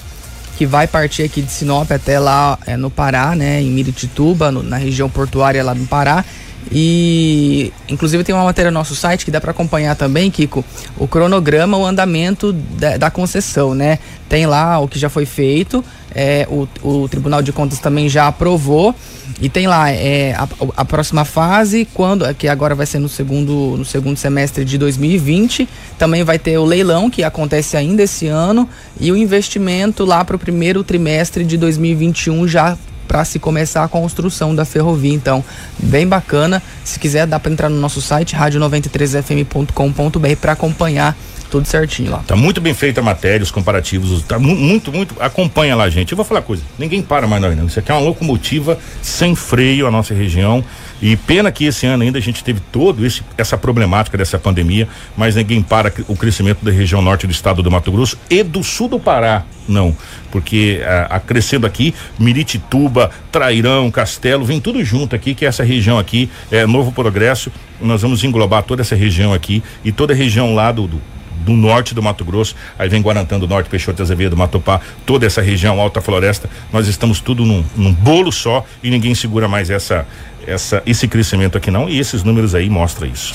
[0.62, 4.62] que vai partir aqui de Sinop até lá é, no Pará, né, em Miritituba, no,
[4.62, 6.24] na região portuária lá do Pará.
[6.70, 10.64] E inclusive tem uma matéria no nosso site que dá para acompanhar também, Kiko,
[10.96, 13.98] o cronograma, o andamento da, da, concessão, né?
[14.28, 18.26] Tem lá o que já foi feito, é, o, o Tribunal de Contas também já
[18.26, 18.94] aprovou
[19.40, 23.76] e tem lá é, a, a, próxima fase, quando que agora vai ser no segundo,
[23.76, 25.68] no segundo semestre de 2020.
[25.98, 28.68] Também vai ter o leilão, que acontece ainda esse ano,
[29.00, 32.76] e o investimento lá para o primeiro trimestre de 2021 já
[33.08, 35.12] para se começar a construção da ferrovia.
[35.12, 35.44] Então,
[35.78, 36.62] bem bacana.
[36.84, 41.16] Se quiser, dá para entrar no nosso site radio93fm.com.br para acompanhar
[41.52, 42.24] tudo certinho lá.
[42.26, 46.10] Tá muito bem feita a matéria, os comparativos, tá muito, muito, acompanha lá, gente.
[46.10, 47.66] Eu vou falar coisa, ninguém para mais nós não.
[47.66, 50.64] Isso aqui é uma locomotiva sem freio a nossa região.
[51.02, 54.88] E pena que esse ano ainda a gente teve todo esse essa problemática dessa pandemia,
[55.14, 58.64] mas ninguém para o crescimento da região norte do estado do Mato Grosso e do
[58.64, 59.94] sul do Pará, não,
[60.30, 65.98] porque a, a crescendo aqui, Miritituba, Trairão, Castelo, vem tudo junto aqui, que essa região
[65.98, 67.52] aqui é Novo Progresso.
[67.80, 71.11] Nós vamos englobar toda essa região aqui e toda a região lá do, do
[71.42, 75.42] do norte do Mato Grosso, aí vem Guarantã do Norte, Peixoto Azevedo, Matopá, toda essa
[75.42, 80.06] região, Alta Floresta, nós estamos tudo num, num bolo só e ninguém segura mais essa,
[80.46, 83.34] essa, esse crescimento aqui não, e esses números aí mostram isso.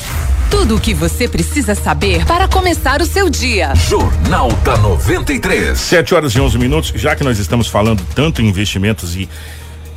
[0.50, 3.74] Tudo o que você precisa saber para começar o seu dia.
[3.76, 5.78] Jornal da 93.
[5.78, 9.28] 7 horas e 11 minutos, já que nós estamos falando tanto em investimentos e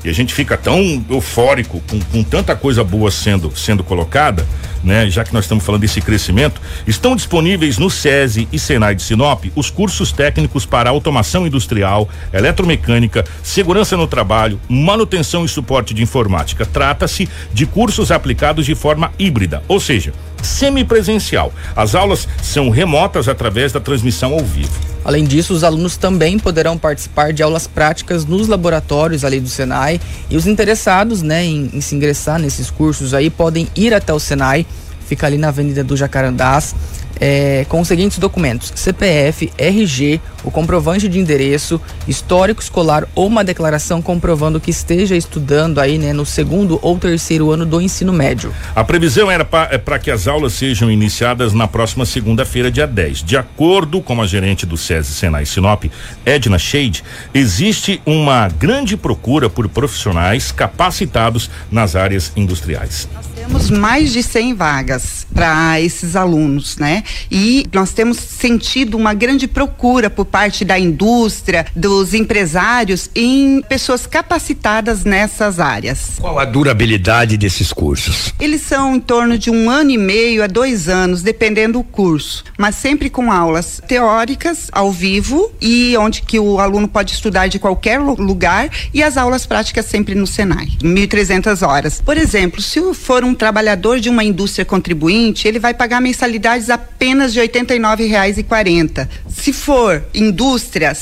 [0.04, 4.46] e a gente fica tão eufórico com, com tanta coisa boa sendo, sendo colocada,
[4.82, 5.08] né?
[5.10, 9.44] Já que nós estamos falando desse crescimento, estão disponíveis no SESI e Senai de Sinop
[9.54, 16.64] os cursos técnicos para automação industrial, eletromecânica, segurança no trabalho, manutenção e suporte de informática.
[16.64, 21.52] Trata-se de cursos aplicados de forma híbrida, ou seja, semipresencial.
[21.76, 24.89] As aulas são remotas através da transmissão ao vivo.
[25.04, 30.00] Além disso, os alunos também poderão participar de aulas práticas nos laboratórios ali do Senai.
[30.28, 34.20] E os interessados, né, em, em se ingressar nesses cursos aí podem ir até o
[34.20, 34.66] Senai,
[35.06, 36.74] fica ali na Avenida do Jacarandás,
[37.20, 43.44] é, com os seguintes documentos: CPF, RG, o comprovante de endereço, histórico escolar ou uma
[43.44, 48.52] declaração comprovando que esteja estudando aí, né, no segundo ou terceiro ano do ensino médio.
[48.74, 53.22] A previsão era para é que as aulas sejam iniciadas na próxima segunda-feira, dia 10.
[53.22, 55.84] De acordo com a gerente do SESI Senai Sinop,
[56.24, 57.04] Edna Shade,
[57.34, 63.08] existe uma grande procura por profissionais capacitados nas áreas industriais.
[63.14, 67.02] Nós temos mais de 100 vagas para esses alunos, né?
[67.30, 74.06] E nós temos sentido uma grande procura por parte da indústria, dos empresários em pessoas
[74.06, 76.16] capacitadas nessas áreas.
[76.18, 78.32] Qual a durabilidade desses cursos?
[78.38, 82.44] Eles são em torno de um ano e meio a dois anos, dependendo do curso,
[82.58, 87.58] mas sempre com aulas teóricas ao vivo e onde que o aluno pode estudar de
[87.58, 92.02] qualquer lugar e as aulas práticas sempre no Senai, 1.300 horas.
[92.04, 96.99] Por exemplo, se for um trabalhador de uma indústria contribuinte, ele vai pagar mensalidades apenas
[97.32, 99.08] de R$ 89,40.
[99.28, 100.94] Se for indústria,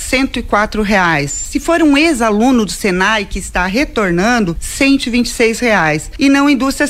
[0.42, 1.30] quatro reais.
[1.32, 4.56] Se for um ex-aluno do Senai que está retornando,
[5.08, 6.10] e vinte e seis reais.
[6.18, 6.86] E não indústria,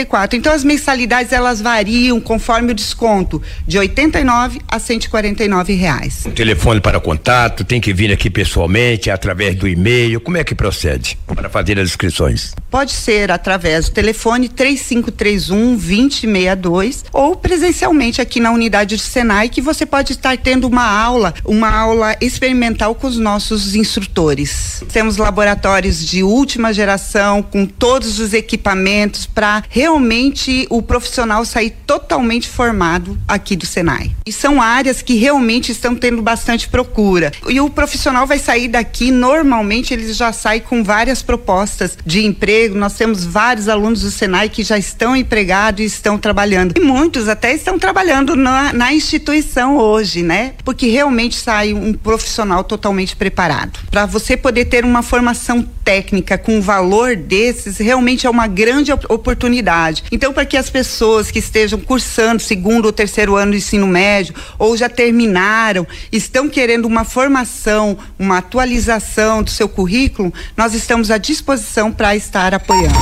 [0.00, 0.38] e quatro.
[0.38, 3.76] Então as mensalidades elas variam conforme o desconto, de
[4.18, 6.24] e nove a cento quarenta e nove reais.
[6.24, 10.54] O telefone para contato, tem que vir aqui pessoalmente, através do e-mail, como é que
[10.54, 12.54] procede para fazer as inscrições?
[12.70, 19.60] Pode ser através do telefone 3531 2062 ou presencialmente aqui na unidade de Senai que
[19.60, 24.82] você pode estar tendo uma aula, uma aula experimental com os nossos instrutores.
[24.92, 32.48] Temos laboratórios de última geração com todos os equipamentos para realmente o profissional sair totalmente
[32.48, 34.12] formado aqui do Senai.
[34.26, 37.32] E são áreas que realmente estão tendo bastante procura.
[37.48, 42.76] E o profissional vai sair daqui, normalmente ele já sai com várias propostas de emprego.
[42.76, 46.74] Nós temos vários alunos do Senai que já estão empregados e estão trabalhando.
[46.76, 50.54] E muitos até estão trabalhando na, na instituição hoje, né?
[50.64, 53.78] Porque realmente sai um profissional totalmente preparado.
[53.90, 58.92] Para você poder ter uma formação técnica com um valor desses, realmente é uma grande
[58.92, 60.04] oportunidade.
[60.10, 64.34] Então, para que as pessoas que estejam cursando segundo ou terceiro ano do ensino médio
[64.58, 71.18] ou já terminaram, estão querendo uma formação, uma atualização do seu currículo, nós estamos à
[71.18, 72.96] disposição para estar apoiando.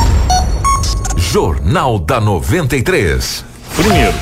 [1.17, 3.45] Jornal da 93.
[3.77, 4.15] Primeiro,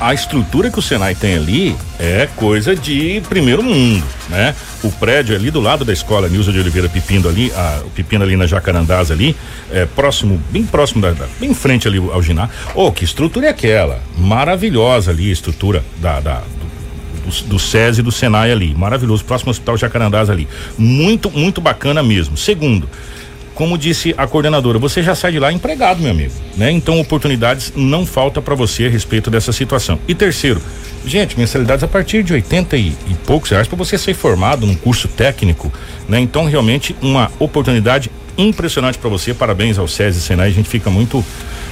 [0.00, 4.54] a estrutura que o Senai tem ali é coisa de primeiro mundo, né?
[4.82, 8.24] O prédio ali do lado da escola Nilson de Oliveira Pipindo ali, a, o Pipino
[8.24, 9.36] ali na Jacarandás ali,
[9.70, 12.54] é próximo, bem próximo da, da bem em frente ali ao ginásio.
[12.74, 14.00] Oh, que estrutura é aquela?
[14.16, 16.42] Maravilhosa ali a estrutura da, da
[17.26, 20.48] do, do e do Senai ali, maravilhoso, próximo ao Hospital Jacarandás ali.
[20.78, 22.36] Muito, muito bacana mesmo.
[22.36, 22.88] Segundo,
[23.54, 26.70] como disse a coordenadora, você já sai de lá empregado, meu amigo, né?
[26.70, 29.98] Então oportunidades não falta para você a respeito dessa situação.
[30.08, 30.62] E terceiro,
[31.04, 34.76] gente, mensalidades a partir de 80 e, e poucos reais para você ser formado num
[34.76, 35.72] curso técnico,
[36.08, 36.20] né?
[36.20, 39.34] Então realmente uma oportunidade impressionante para você.
[39.34, 41.24] Parabéns ao SESI Senai, a gente fica muito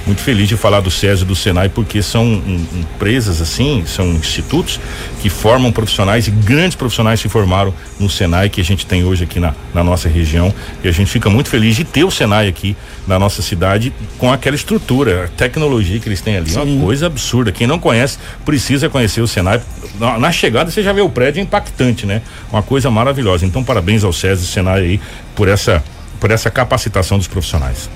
[0.09, 4.09] muito feliz de falar do SESI e do Senai, porque são um, empresas assim, são
[4.13, 4.79] institutos
[5.21, 9.25] que formam profissionais e grandes profissionais se formaram no Senai que a gente tem hoje
[9.25, 10.51] aqui na, na nossa região.
[10.83, 14.33] E a gente fica muito feliz de ter o Senai aqui na nossa cidade com
[14.33, 16.49] aquela estrutura, a tecnologia que eles têm ali.
[16.49, 16.59] Sim.
[16.59, 17.51] Uma coisa absurda.
[17.51, 19.61] Quem não conhece precisa conhecer o Senai.
[19.99, 22.23] Na, na, chegada você já vê o prédio impactante, né?
[22.51, 23.45] Uma coisa maravilhosa.
[23.45, 25.01] Então, parabéns ao SESI e Senai aí
[25.35, 25.83] por essa,
[26.19, 27.87] por essa capacitação dos profissionais.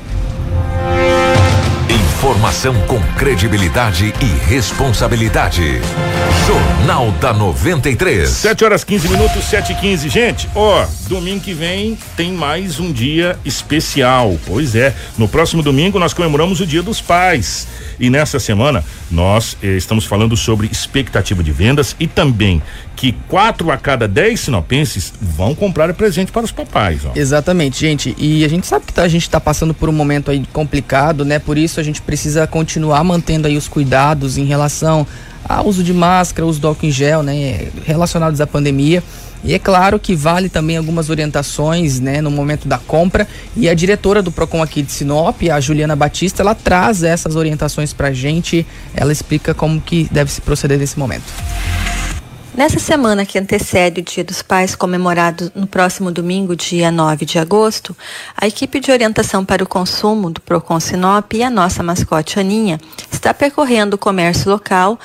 [2.23, 5.81] Informação com credibilidade e responsabilidade.
[6.47, 8.29] Jornal da 93.
[8.29, 12.93] 7 horas 15 minutos, 7 e 15 Gente, ó, domingo que vem tem mais um
[12.93, 14.39] dia especial.
[14.45, 17.67] Pois é, no próximo domingo nós comemoramos o Dia dos Pais.
[17.99, 22.61] E nessa semana nós eh, estamos falando sobre expectativa de vendas e também
[23.03, 27.01] que quatro a cada dez sinopenses vão comprar presente para os papais.
[27.03, 27.11] Ó.
[27.13, 28.15] Exatamente, gente.
[28.17, 31.25] E a gente sabe que tá, a gente está passando por um momento aí complicado,
[31.25, 31.37] né?
[31.37, 35.05] Por isso a gente precisa continuar mantendo aí os cuidados em relação
[35.43, 37.67] ao uso de máscara, uso do álcool em gel, né?
[37.83, 39.03] Relacionados à pandemia.
[39.43, 43.27] E é claro que vale também algumas orientações, né, no momento da compra.
[43.53, 47.91] E a diretora do Procon aqui de Sinop, a Juliana Batista, ela traz essas orientações
[47.91, 48.65] pra gente.
[48.95, 51.25] Ela explica como que deve se proceder nesse momento.
[52.55, 57.39] Nessa semana que antecede o Dia dos Pais, comemorado no próximo domingo, dia 9 de
[57.39, 57.97] agosto,
[58.37, 62.79] a equipe de orientação para o consumo do Procon Sinop e a nossa mascote Aninha
[63.11, 64.99] está percorrendo o comércio local,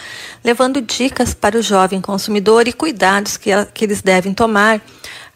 [0.45, 4.83] levando dicas para o jovem consumidor e cuidados que, que eles devem tomar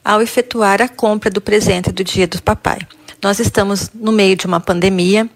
[0.04, 2.80] ao efetuar a compra do presente do Dia do Papai.
[3.22, 5.30] Nós estamos no meio de uma pandemia,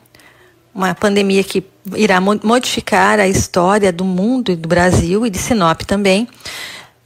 [0.75, 5.83] uma pandemia que irá modificar a história do mundo e do Brasil e de Sinop
[5.83, 6.29] também,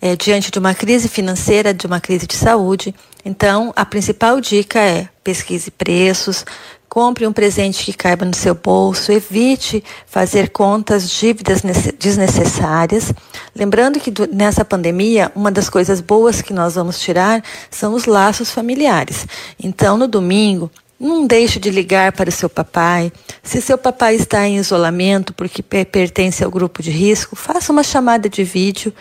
[0.00, 2.94] é, diante de uma crise financeira, de uma crise de saúde.
[3.24, 6.44] Então, a principal dica é pesquise preços,
[6.90, 11.62] compre um presente que caiba no seu bolso, evite fazer contas, dívidas
[11.96, 13.12] desnecessárias.
[13.54, 18.50] Lembrando que nessa pandemia, uma das coisas boas que nós vamos tirar são os laços
[18.50, 19.24] familiares.
[19.62, 20.68] Então, no domingo,
[21.00, 23.10] não deixe de ligar para seu papai.
[23.42, 28.28] Se seu papai está em isolamento porque pertence ao grupo de risco, faça uma chamada
[28.28, 28.92] de vídeo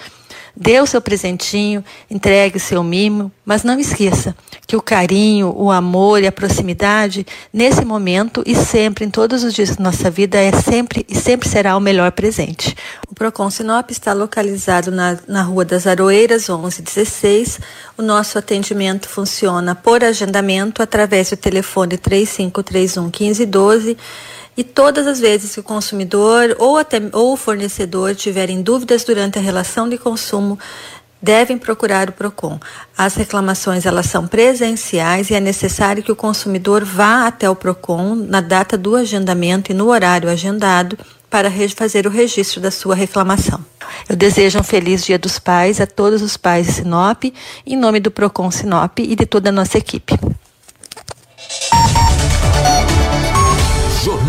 [0.55, 4.35] Dê o seu presentinho, entregue o seu mimo, mas não esqueça
[4.67, 9.53] que o carinho, o amor e a proximidade, nesse momento e sempre, em todos os
[9.53, 12.75] dias da nossa vida, é sempre e sempre será o melhor presente.
[13.09, 17.59] O Procon Sinop está localizado na, na Rua das Aroeiras, 1116.
[17.97, 23.97] O nosso atendimento funciona por agendamento através do telefone 3531 1512
[24.57, 29.39] e todas as vezes que o consumidor ou, até, ou o fornecedor tiverem dúvidas durante
[29.39, 30.59] a relação de consumo,
[31.21, 32.59] devem procurar o Procon.
[32.97, 38.15] As reclamações elas são presenciais e é necessário que o consumidor vá até o Procon
[38.15, 40.97] na data do agendamento e no horário agendado
[41.29, 43.63] para fazer o registro da sua reclamação.
[44.07, 47.23] Eu desejo um feliz Dia dos Pais a todos os pais de Sinop,
[47.65, 50.17] em nome do Procon Sinop e de toda a nossa equipe.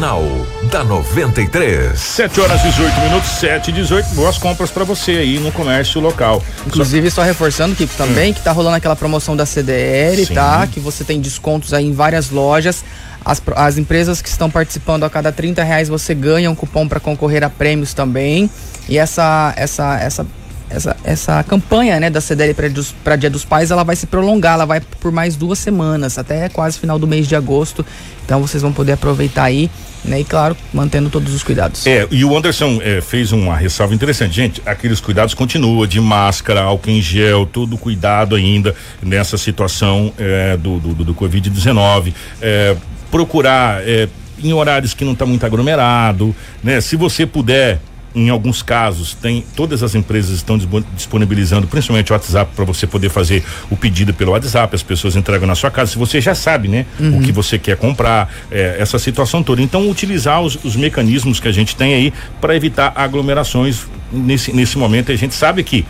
[0.00, 0.24] Jornal
[0.72, 2.00] da 93.
[2.00, 4.14] 7 horas 18 minutos, 7 e 18.
[4.14, 6.42] Boas compras para você aí no comércio local.
[6.66, 8.34] Inclusive, só, só reforçando que também hum.
[8.34, 10.32] que tá rolando aquela promoção da CDL, Sim.
[10.32, 10.66] tá?
[10.66, 12.82] Que você tem descontos aí em várias lojas.
[13.22, 16.98] As, as empresas que estão participando a cada 30 reais você ganha um cupom para
[16.98, 18.48] concorrer a prêmios também.
[18.88, 20.26] E essa, essa, essa
[20.70, 22.54] essa, essa campanha né, da CDL
[23.02, 26.48] para Dia dos Pais ela vai se prolongar, ela vai por mais duas semanas, até
[26.48, 27.84] quase final do mês de agosto.
[28.24, 29.68] Então vocês vão poder aproveitar aí,
[30.04, 30.20] né?
[30.20, 31.86] E claro, mantendo todos os cuidados.
[31.86, 34.34] É, e o Anderson é, fez uma ressalva interessante.
[34.34, 40.56] Gente, aqueles cuidados continuam de máscara, álcool em gel, todo cuidado ainda nessa situação é,
[40.56, 42.12] do, do, do Covid-19.
[42.40, 42.76] É,
[43.10, 44.08] procurar é,
[44.42, 46.80] em horários que não está muito aglomerado, né?
[46.80, 47.80] Se você puder
[48.14, 50.58] em alguns casos, tem todas as empresas estão
[50.94, 55.46] disponibilizando, principalmente o WhatsApp, para você poder fazer o pedido pelo WhatsApp, as pessoas entregam
[55.46, 55.92] na sua casa.
[55.92, 57.18] Se você já sabe, né, uhum.
[57.18, 59.62] o que você quer comprar, é, essa situação toda.
[59.62, 64.76] Então, utilizar os, os mecanismos que a gente tem aí para evitar aglomerações nesse, nesse
[64.76, 65.12] momento.
[65.12, 65.84] A gente sabe que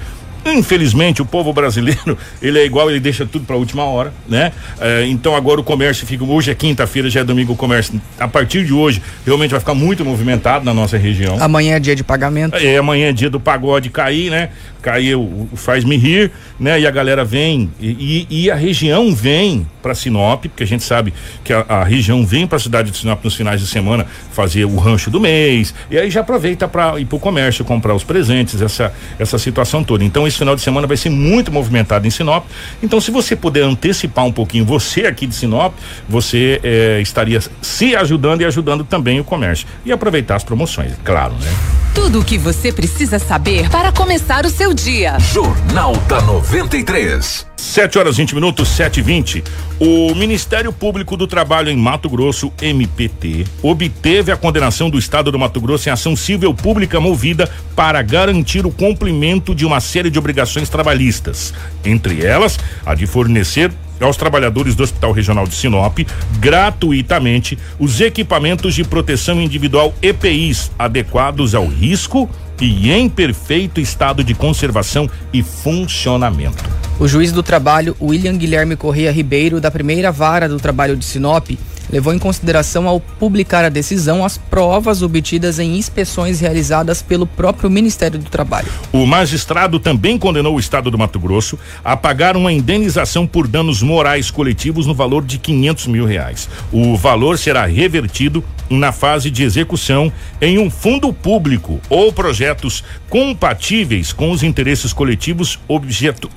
[0.44, 4.52] Infelizmente, o povo brasileiro, ele é igual, ele deixa tudo para a última hora, né?
[4.80, 8.28] É, então agora o comércio fica, hoje é quinta-feira, já é domingo o comércio, a
[8.28, 11.36] partir de hoje, realmente vai ficar muito movimentado na nossa região.
[11.40, 12.56] Amanhã é dia de pagamento.
[12.56, 14.50] É, amanhã é dia do pagode cair, né?
[14.80, 16.80] caiu, faz-me rir, né?
[16.80, 21.12] E a galera vem e, e a região vem para Sinop, porque a gente sabe
[21.44, 24.64] que a, a região vem para a cidade de Sinop nos finais de semana fazer
[24.64, 28.04] o rancho do mês e aí já aproveita para ir para o comércio comprar os
[28.04, 30.04] presentes, essa essa situação toda.
[30.04, 32.46] Então esse final de semana vai ser muito movimentado em Sinop.
[32.82, 35.74] Então se você puder antecipar um pouquinho, você aqui de Sinop,
[36.08, 41.34] você eh, estaria se ajudando e ajudando também o comércio e aproveitar as promoções, claro,
[41.34, 41.89] né?
[41.94, 45.18] Tudo o que você precisa saber para começar o seu dia.
[45.18, 47.46] Jornal da 93.
[47.56, 49.44] 7 horas 20 minutos, 7 e 20.
[49.80, 55.38] O Ministério Público do Trabalho em Mato Grosso, MPT, obteve a condenação do Estado do
[55.38, 60.18] Mato Grosso em ação civil pública movida para garantir o cumprimento de uma série de
[60.18, 61.52] obrigações trabalhistas.
[61.84, 65.98] Entre elas, a de fornecer aos trabalhadores do Hospital Regional de Sinop
[66.38, 72.28] gratuitamente os equipamentos de proteção individual EPIs adequados ao risco
[72.60, 76.62] e em perfeito estado de conservação e funcionamento.
[76.98, 81.48] O juiz do trabalho, William Guilherme Correia Ribeiro, da primeira vara do trabalho de Sinop,
[81.90, 87.70] levou em consideração ao publicar a decisão as provas obtidas em inspeções realizadas pelo próprio
[87.70, 88.68] Ministério do Trabalho.
[88.92, 93.82] O magistrado também condenou o Estado do Mato Grosso a pagar uma indenização por danos
[93.82, 96.48] morais coletivos no valor de 500 mil reais.
[96.72, 104.12] O valor será revertido na fase de execução em um fundo público ou projetos compatíveis
[104.12, 106.30] com os interesses coletivos objeto,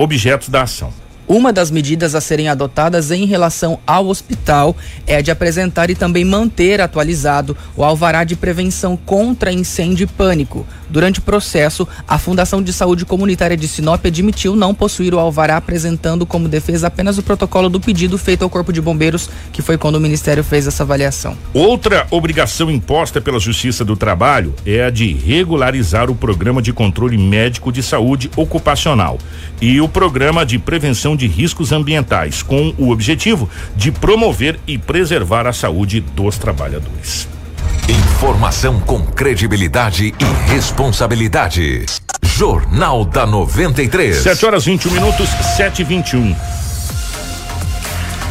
[0.50, 0.92] da ação.
[1.28, 4.76] Uma das medidas a serem adotadas em relação ao hospital
[5.08, 10.66] é de apresentar e também manter atualizado o alvará de prevenção contra incêndio e pânico.
[10.90, 15.58] Durante o processo, a Fundação de Saúde Comunitária de Sinop admitiu não possuir o alvará,
[15.58, 19.76] apresentando como defesa apenas o protocolo do pedido feito ao Corpo de Bombeiros, que foi
[19.76, 21.36] quando o Ministério fez essa avaliação.
[21.52, 27.18] Outra obrigação imposta pela Justiça do Trabalho é a de regularizar o programa de controle
[27.18, 29.18] médico de saúde ocupacional
[29.60, 35.48] e o programa de prevenção de riscos ambientais, com o objetivo de promover e preservar
[35.48, 37.28] a saúde dos trabalhadores.
[37.88, 41.86] Informação com credibilidade e responsabilidade.
[42.24, 44.18] Jornal da 93.
[44.18, 46.36] 7 horas 21 minutos, 7 e 21.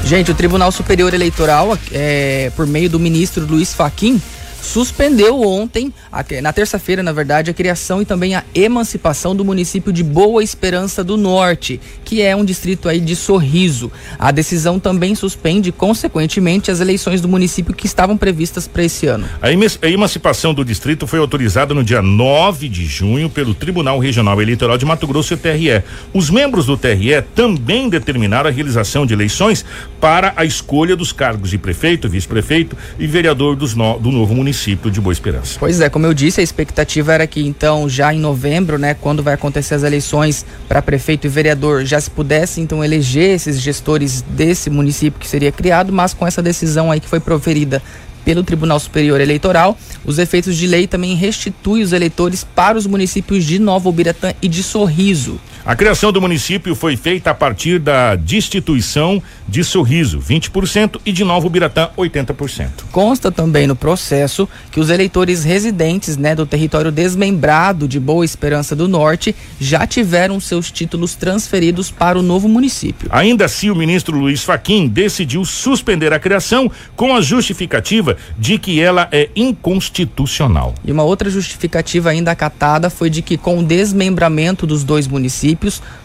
[0.04, 4.20] Gente, o Tribunal Superior Eleitoral, é, por meio do ministro Luiz Faquim,
[4.62, 5.92] suspendeu ontem,
[6.40, 11.02] na terça-feira, na verdade, a criação e também a emancipação do município de Boa Esperança
[11.02, 13.90] do Norte, que é um distrito aí de Sorriso.
[14.18, 19.26] A decisão também suspende, consequentemente, as eleições do município que estavam previstas para esse ano.
[19.42, 24.78] A emancipação do distrito foi autorizada no dia 9 de junho pelo Tribunal Regional Eleitoral
[24.78, 25.82] de Mato Grosso e TRE.
[26.14, 29.64] Os membros do TRE também determinaram a realização de eleições
[30.00, 34.90] para a escolha dos cargos de prefeito, vice-prefeito e vereador no, do novo município município
[34.90, 35.56] de Boa Esperança.
[35.58, 39.22] Pois é, como eu disse, a expectativa era que então já em novembro, né, quando
[39.22, 44.22] vai acontecer as eleições para prefeito e vereador, já se pudesse então eleger esses gestores
[44.22, 47.82] desse município que seria criado, mas com essa decisão aí que foi proferida
[48.24, 49.76] pelo Tribunal Superior Eleitoral.
[50.04, 54.48] Os efeitos de lei também restituem os eleitores para os municípios de Nova Ubiratã e
[54.48, 55.40] de Sorriso.
[55.64, 61.24] A criação do município foi feita a partir da destituição de Sorriso, 20%, e de
[61.24, 62.68] Novo Biratã, 80%.
[62.90, 68.74] Consta também no processo que os eleitores residentes né, do território desmembrado de Boa Esperança
[68.74, 73.08] do Norte já tiveram seus títulos transferidos para o novo município.
[73.10, 78.58] Ainda assim, o ministro Luiz Faquim decidiu suspender a criação com a justificativa justificativa de
[78.58, 80.74] que ela é inconstitucional.
[80.84, 85.51] E uma outra justificativa ainda acatada foi de que com o desmembramento dos dois municípios,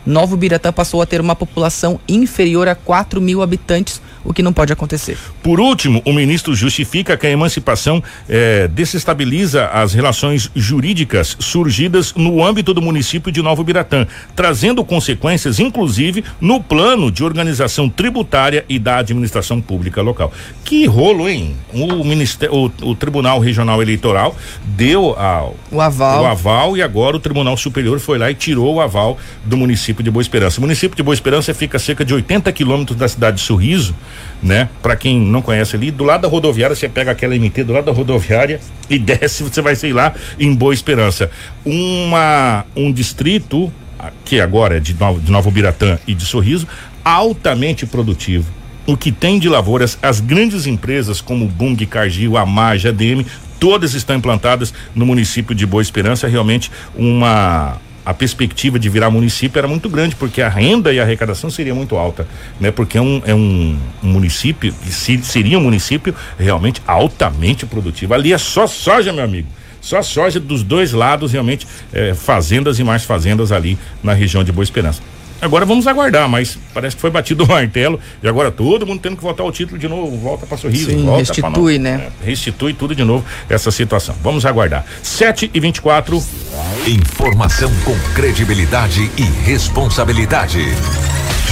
[0.06, 4.54] Novo Biratã passou a ter uma população inferior a 4 mil habitantes, o que não
[4.54, 5.18] pode acontecer.
[5.42, 12.44] Por último, o ministro justifica que a emancipação eh, desestabiliza as relações jurídicas surgidas no
[12.44, 18.78] âmbito do município de Novo Biratã, trazendo consequências, inclusive, no plano de organização tributária e
[18.78, 20.32] da administração pública local.
[20.64, 21.56] Que rolo, hein?
[21.74, 24.36] O, ministério, o, o Tribunal Regional Eleitoral
[24.66, 26.24] deu a, o, aval.
[26.24, 29.18] o aval e agora o Tribunal Superior foi lá e tirou o aval
[29.48, 30.60] do município de Boa Esperança.
[30.60, 33.96] O município de Boa Esperança fica a cerca de 80 quilômetros da cidade de Sorriso
[34.42, 34.70] né?
[34.82, 37.86] Para quem não conhece ali, do lado da rodoviária você pega aquela MT do lado
[37.86, 41.30] da rodoviária e desce, você vai sei lá em Boa Esperança.
[41.66, 43.72] Uma um distrito
[44.24, 46.68] que agora é de Novo, de Novo Biratã e de Sorriso,
[47.04, 48.52] altamente produtivo.
[48.86, 53.26] O que tem de lavouras, as grandes empresas como Bung, Cargill, Amage, ADM,
[53.60, 59.60] todas estão implantadas no município de Boa Esperança, realmente uma a perspectiva de virar município
[59.60, 62.26] era muito grande, porque a renda e a arrecadação seria muito alta,
[62.58, 62.72] né?
[62.72, 68.14] Porque é um, é um, um município, que seria um município realmente altamente produtivo.
[68.14, 69.50] Ali é só soja, meu amigo.
[69.82, 74.54] Só soja dos dois lados, realmente, é, fazendas e mais fazendas ali na região de
[74.54, 75.02] Boa Esperança.
[75.42, 79.16] Agora vamos aguardar, mas parece que foi batido o martelo e agora todo mundo tendo
[79.16, 82.10] que voltar ao título de novo, volta para sorriso, Sim, volta restitui, né?
[82.22, 84.16] É, restitui tudo de novo essa situação.
[84.22, 84.86] Vamos aguardar.
[85.04, 86.24] 7 e 24
[86.88, 90.60] Informação com credibilidade e responsabilidade.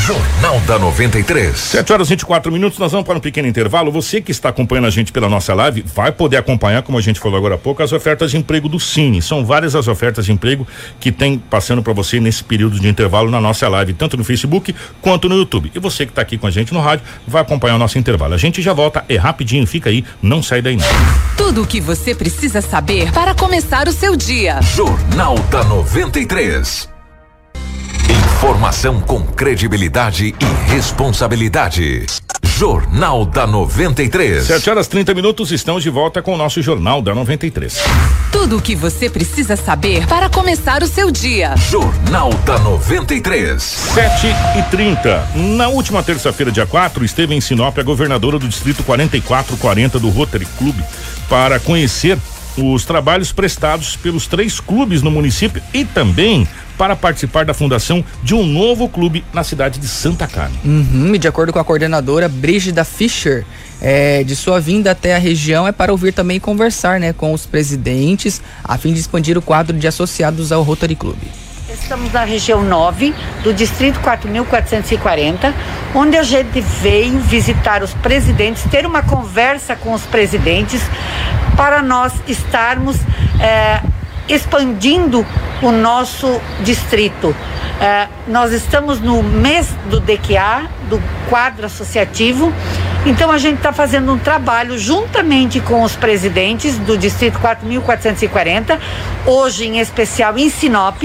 [0.05, 1.57] Jornal da 93.
[1.57, 3.91] 7 horas e 24 minutos, nós vamos para um pequeno intervalo.
[3.91, 7.19] Você que está acompanhando a gente pela nossa live vai poder acompanhar, como a gente
[7.19, 9.19] falou agora há pouco, as ofertas de emprego do Cine.
[9.19, 10.67] São várias as ofertas de emprego
[10.99, 14.75] que tem passando para você nesse período de intervalo na nossa live, tanto no Facebook
[15.01, 15.71] quanto no YouTube.
[15.73, 18.35] E você que está aqui com a gente no rádio vai acompanhar o nosso intervalo.
[18.35, 20.85] A gente já volta, é rapidinho, fica aí, não sai daí não.
[21.35, 24.61] Tudo o que você precisa saber para começar o seu dia.
[24.61, 26.93] Jornal da 93.
[28.35, 32.05] Informação com credibilidade e responsabilidade.
[32.43, 34.43] Jornal da 93.
[34.43, 37.79] 7 horas 30 minutos, estamos de volta com o nosso Jornal da 93.
[38.33, 41.55] Tudo o que você precisa saber para começar o seu dia.
[41.55, 43.63] Jornal da 93.
[43.63, 44.27] 7
[44.59, 45.29] e 30.
[45.55, 50.45] Na última terça-feira, dia 4, esteve em Sinop a governadora do Distrito 4440 do Rotary
[50.57, 50.75] Club
[51.29, 52.17] para conhecer
[52.57, 56.47] os trabalhos prestados pelos três clubes no município e também
[56.77, 60.59] para participar da fundação de um novo clube na cidade de Santa Carmen.
[60.63, 63.45] Uhum, e de acordo com a coordenadora Brígida Fischer,
[63.81, 67.33] é, de sua vinda até a região é para ouvir também e conversar né, com
[67.33, 71.17] os presidentes, a fim de expandir o quadro de associados ao Rotary Club.
[71.81, 73.13] Estamos na região 9
[73.43, 75.53] do distrito 4440,
[75.93, 80.81] onde a gente veio visitar os presidentes, ter uma conversa com os presidentes
[81.57, 82.95] para nós estarmos
[83.41, 83.81] é,
[84.27, 85.25] expandindo
[85.61, 87.35] o nosso distrito.
[87.81, 92.53] É, nós estamos no mês do DQA, do quadro associativo,
[93.05, 98.79] então a gente está fazendo um trabalho juntamente com os presidentes do Distrito 4.440,
[99.25, 101.03] hoje em especial em Sinop,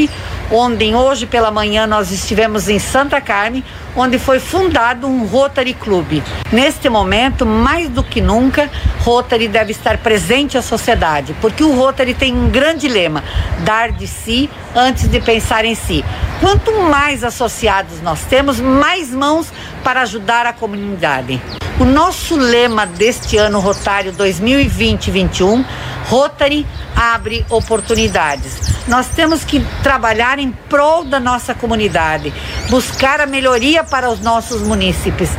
[0.50, 6.22] onde hoje pela manhã nós estivemos em Santa Carme, onde foi fundado um Rotary Club.
[6.52, 8.70] Neste momento, mais do que nunca,
[9.00, 13.22] Rotary deve estar presente à sociedade, porque o Rotary tem um grande lema:
[13.60, 16.04] dar de si antes de pensar em si.
[16.40, 19.52] Quanto mais associados nós temos, mais mãos
[19.84, 21.40] para ajudar a comunidade.
[21.80, 25.64] O nosso lema deste ano rotário 2020-21,
[26.10, 28.84] Rotary abre oportunidades.
[28.86, 32.34] Nós temos que trabalhar em prol da nossa comunidade,
[32.68, 35.30] buscar a melhoria para os nossos munícipes.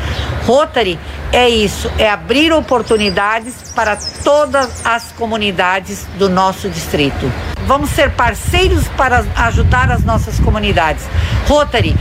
[0.47, 0.99] Rotary
[1.31, 7.31] é isso, é abrir oportunidades para todas as comunidades do nosso distrito.
[7.67, 11.05] Vamos ser parceiros para ajudar as nossas comunidades.
[11.47, 11.95] Rotary,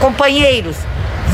[0.00, 0.78] companheiros,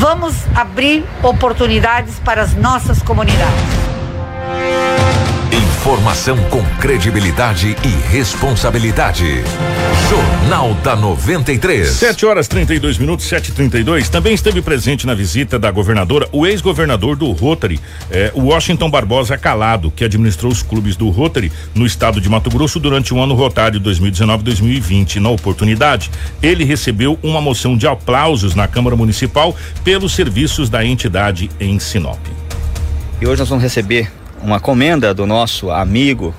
[0.00, 4.99] Vamos abrir oportunidades para as nossas comunidades.
[5.80, 9.42] Informação com credibilidade e responsabilidade.
[10.10, 11.88] Jornal da 93.
[11.88, 14.10] 7 horas 32 minutos, 7h32.
[14.10, 19.90] Também esteve presente na visita da governadora o ex-governador do Rotary, eh, Washington Barbosa Calado,
[19.90, 23.80] que administrou os clubes do Rotary no estado de Mato Grosso durante o ano rotário
[23.80, 25.16] 2019-2020.
[25.16, 26.10] Na oportunidade,
[26.42, 32.20] ele recebeu uma moção de aplausos na Câmara Municipal pelos serviços da entidade em Sinop.
[33.18, 36.34] E hoje nós vamos receber uma comenda do nosso amigo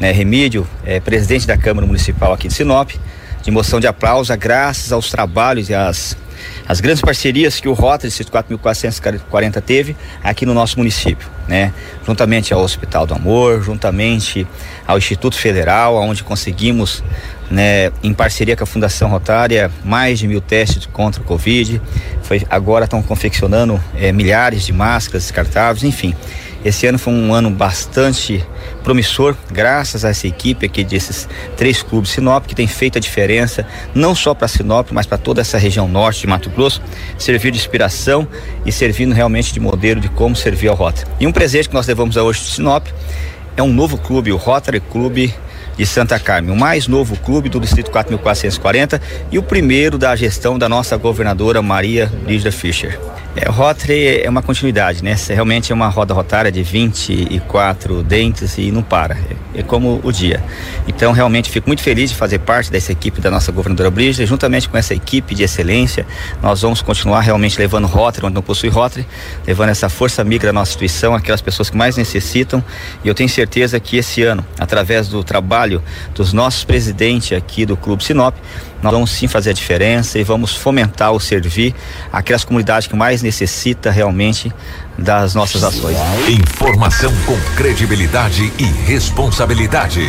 [0.00, 2.90] né, Remídio, é, presidente da Câmara Municipal aqui de Sinop,
[3.42, 6.16] de moção de aplauso, graças aos trabalhos e às
[6.66, 11.72] as grandes parcerias que o Rotary Distrito 4440 teve aqui no nosso município, né?
[12.06, 14.46] Juntamente ao Hospital do Amor, juntamente
[14.86, 17.02] ao Instituto Federal, onde conseguimos,
[17.50, 21.80] né, em parceria com a Fundação Rotária, mais de mil testes contra o Covid.
[22.22, 26.14] Foi, agora estão confeccionando é, milhares de máscaras descartáveis, enfim.
[26.64, 28.44] Esse ano foi um ano bastante
[28.84, 33.66] promissor, graças a essa equipe aqui desses três clubes Sinop, que tem feito a diferença,
[33.94, 36.80] não só para Sinop, mas para toda essa região norte de Mato Grosso,
[37.18, 38.26] servir de inspiração
[38.64, 41.08] e servindo realmente de modelo de como servir ao Rotary.
[41.18, 42.86] E um presente que nós levamos a hoje de Sinop
[43.56, 45.34] é um novo clube, o Rotary Clube
[45.76, 49.00] de Santa Carmen, o mais novo clube do Distrito 4440
[49.30, 52.98] e o primeiro da gestão da nossa governadora Maria Lígia Fischer.
[53.34, 55.16] É, Rotary é uma continuidade, né?
[55.28, 59.14] Realmente é uma roda rotária de 24 dentes e não para.
[59.14, 60.42] É, é, como o dia.
[60.86, 64.26] Então, realmente, fico muito feliz de fazer parte dessa equipe da nossa governadora Brígida.
[64.26, 66.06] Juntamente com essa equipe de excelência,
[66.42, 69.06] nós vamos continuar realmente levando Rotary, onde não possui Rotary,
[69.46, 72.62] levando essa força amiga da nossa instituição, aquelas pessoas que mais necessitam.
[73.02, 75.82] E eu tenho certeza que esse ano, através do trabalho
[76.14, 78.34] dos nossos presidentes aqui do Clube Sinop,
[78.82, 81.74] nós vamos sim fazer a diferença e vamos fomentar o servir
[82.12, 84.52] aquelas comunidades que mais necessita realmente
[84.98, 85.96] das nossas ações.
[86.28, 90.00] Informação com credibilidade e responsabilidade.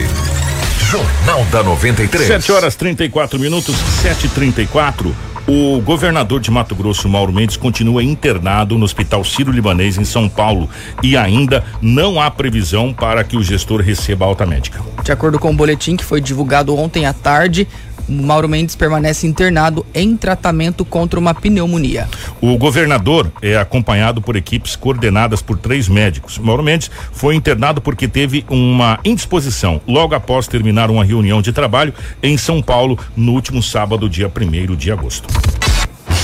[0.89, 2.27] Jornal da 93.
[2.27, 5.13] 7 horas 34 minutos, 7h34.
[5.45, 10.69] O governador de Mato Grosso, Mauro Mendes, continua internado no Hospital Ciro-Libanês, em São Paulo,
[11.01, 14.79] e ainda não há previsão para que o gestor receba alta médica.
[15.03, 17.67] De acordo com o boletim que foi divulgado ontem à tarde,
[18.07, 22.07] Mauro Mendes permanece internado em tratamento contra uma pneumonia.
[22.41, 26.37] O governador é acompanhado por equipes coordenadas por três médicos.
[26.37, 31.93] Mauro Mendes foi internado porque teve uma indisposição logo após terminar uma reunião de trabalho
[32.21, 35.27] em São Paulo no último sábado, dia 1 de agosto.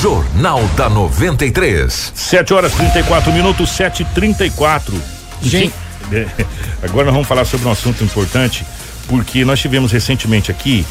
[0.01, 2.13] Jornal da 93.
[2.15, 5.73] 7 horas 34 minutos, 7 e 34 Gente,
[6.83, 8.65] agora nós vamos falar sobre um assunto importante,
[9.07, 10.85] porque nós tivemos recentemente aqui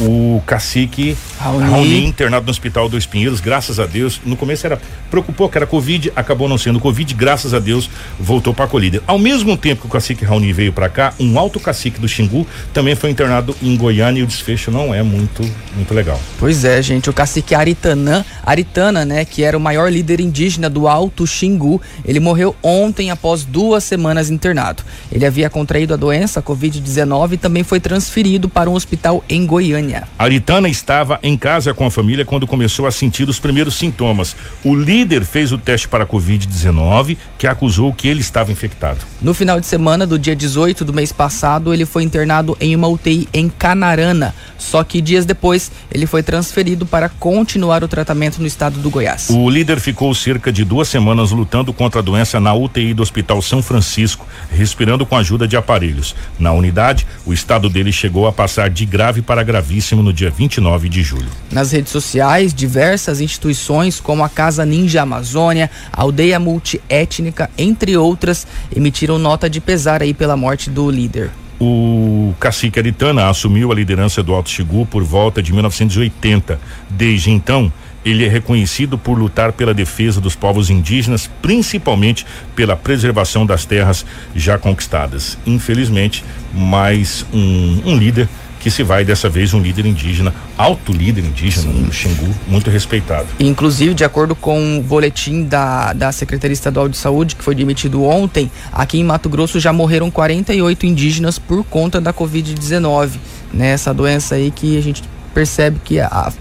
[0.00, 1.70] o cacique Raoni.
[1.70, 2.06] Raoni.
[2.06, 4.20] internado no Hospital dos Pinheiros, graças a Deus.
[4.24, 4.80] No começo era
[5.10, 9.02] preocupou que era Covid, acabou não sendo Covid, graças a Deus voltou para a acolhida.
[9.06, 12.46] Ao mesmo tempo que o cacique Raoni veio para cá, um alto cacique do Xingu
[12.72, 15.42] também foi internado em Goiânia e o desfecho não é muito
[15.74, 16.20] muito legal.
[16.38, 20.88] Pois é, gente, o cacique Aritanã, Aritana, né, que era o maior líder indígena do
[20.88, 24.82] Alto Xingu, ele morreu ontem após duas semanas internado.
[25.10, 29.81] Ele havia contraído a doença Covid-19 e também foi transferido para um hospital em Goiânia.
[30.18, 34.36] Aritana estava em casa com a família quando começou a sentir os primeiros sintomas.
[34.64, 38.98] O líder fez o teste para a Covid-19, que acusou que ele estava infectado.
[39.20, 42.88] No final de semana do dia 18 do mês passado, ele foi internado em uma
[42.88, 44.34] UTI em Canarana.
[44.58, 49.28] Só que dias depois, ele foi transferido para continuar o tratamento no estado do Goiás.
[49.30, 53.42] O líder ficou cerca de duas semanas lutando contra a doença na UTI do Hospital
[53.42, 56.14] São Francisco, respirando com a ajuda de aparelhos.
[56.38, 59.42] Na unidade, o estado dele chegou a passar de grave para
[59.72, 61.28] gravíssimo no dia 29 de julho.
[61.50, 68.46] Nas redes sociais, diversas instituições como a Casa Ninja Amazônia, a Aldeia Multiétnica, entre outras,
[68.74, 71.30] emitiram nota de pesar aí pela morte do líder.
[71.58, 76.60] O cacique Aritana assumiu a liderança do Alto Xingu por volta de 1980.
[76.90, 77.72] Desde então,
[78.04, 84.04] ele é reconhecido por lutar pela defesa dos povos indígenas, principalmente pela preservação das terras
[84.34, 85.38] já conquistadas.
[85.46, 88.28] Infelizmente, mais um, um líder
[88.62, 91.80] que se vai dessa vez um líder indígena, alto líder indígena Sim.
[91.80, 93.26] no Xingu, muito respeitado.
[93.40, 98.04] Inclusive, de acordo com o boletim da, da Secretaria Estadual de Saúde, que foi demitido
[98.04, 103.10] ontem, aqui em Mato Grosso já morreram 48 indígenas por conta da Covid-19.
[103.52, 103.70] Né?
[103.70, 105.02] Essa doença aí que a gente
[105.34, 106.32] percebe que a,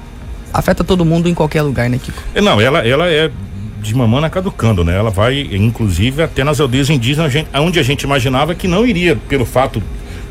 [0.53, 2.21] afeta todo mundo em qualquer lugar, né, Kiko?
[2.35, 3.31] É, não, ela, ela é
[3.81, 4.95] de mamana caducando, né?
[4.95, 9.43] Ela vai, inclusive, até nas aldeias indígenas, onde a gente imaginava que não iria, pelo
[9.43, 9.81] fato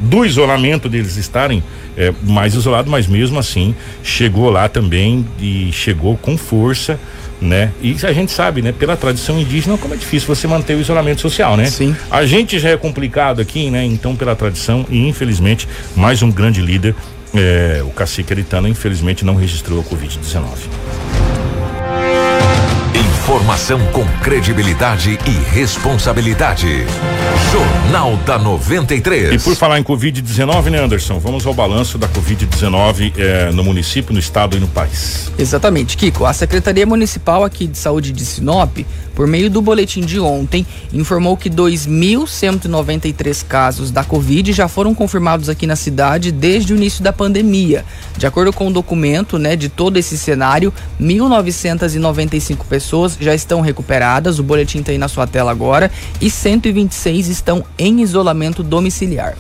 [0.01, 1.63] do isolamento deles estarem
[1.97, 6.99] é, mais isolados, mas mesmo assim chegou lá também e chegou com força
[7.41, 7.73] né?
[7.81, 11.21] E a gente sabe, né, pela tradição indígena, como é difícil você manter o isolamento
[11.21, 11.67] social, né?
[11.67, 11.97] Sim.
[12.11, 13.85] A gente já é complicado aqui, né?
[13.85, 16.95] Então, pela tradição, e infelizmente, mais um grande líder,
[17.35, 21.20] é, o cacique Eritano, infelizmente não registrou a Covid-19.
[23.21, 26.87] Informação com credibilidade e responsabilidade.
[27.53, 29.35] Jornal da 93.
[29.35, 31.19] E por falar em Covid-19, né, Anderson?
[31.19, 35.31] Vamos ao balanço da Covid-19 eh, no município, no estado e no país.
[35.39, 36.25] Exatamente, Kiko.
[36.25, 38.79] A Secretaria Municipal aqui de Saúde de Sinop,
[39.15, 45.49] por meio do boletim de ontem, informou que 2.193 casos da Covid já foram confirmados
[45.49, 47.85] aqui na cidade desde o início da pandemia.
[48.17, 54.39] De acordo com o documento, né, de todo esse cenário, 1.995 pessoas já estão recuperadas.
[54.39, 55.91] O boletim está aí na sua tela agora
[56.21, 59.37] e 126 estão em isolamento domiciliar.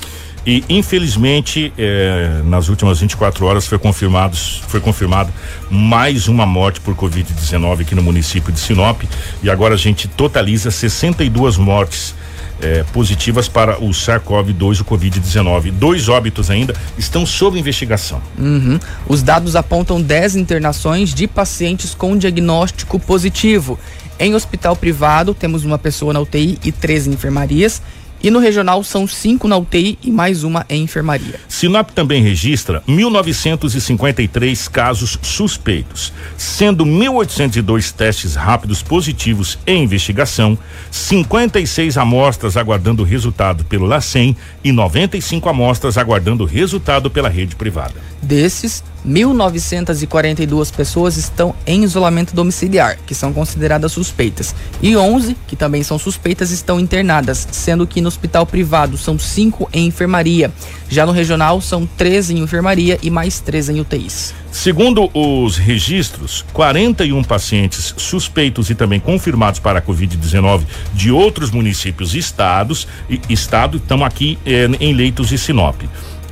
[0.46, 5.30] E infelizmente, eh, nas últimas 24 horas foi confirmado, foi confirmado
[5.70, 9.02] mais uma morte por Covid-19 aqui no município de Sinop.
[9.42, 12.14] E agora a gente totaliza 62 mortes
[12.62, 15.70] eh, positivas para o SARS-CoV-2, o Covid-19.
[15.72, 18.20] Dois óbitos ainda estão sob investigação.
[18.38, 18.78] Uhum.
[19.06, 23.78] Os dados apontam 10 internações de pacientes com diagnóstico positivo.
[24.18, 27.80] Em hospital privado, temos uma pessoa na UTI e três enfermarias.
[28.22, 31.40] E no regional são cinco na UTI e mais uma em enfermaria.
[31.48, 40.58] Sinop também registra 1.953 casos suspeitos, sendo 1.802 testes rápidos positivos em investigação,
[40.90, 47.94] 56 amostras aguardando resultado pelo LACEN e 95 amostras aguardando resultado pela rede privada.
[48.20, 55.82] Desses, 1.942 pessoas estão em isolamento domiciliar, que são consideradas suspeitas, e 11, que também
[55.82, 60.52] são suspeitas, estão internadas, sendo que no hospital privado são 5 em enfermaria.
[60.88, 64.34] Já no regional são 13 em enfermaria e mais 3 em UTIs.
[64.52, 72.14] Segundo os registros, 41 pacientes suspeitos e também confirmados para a Covid-19 de outros municípios
[72.14, 75.80] e estados e estado estão aqui eh, em leitos de Sinop.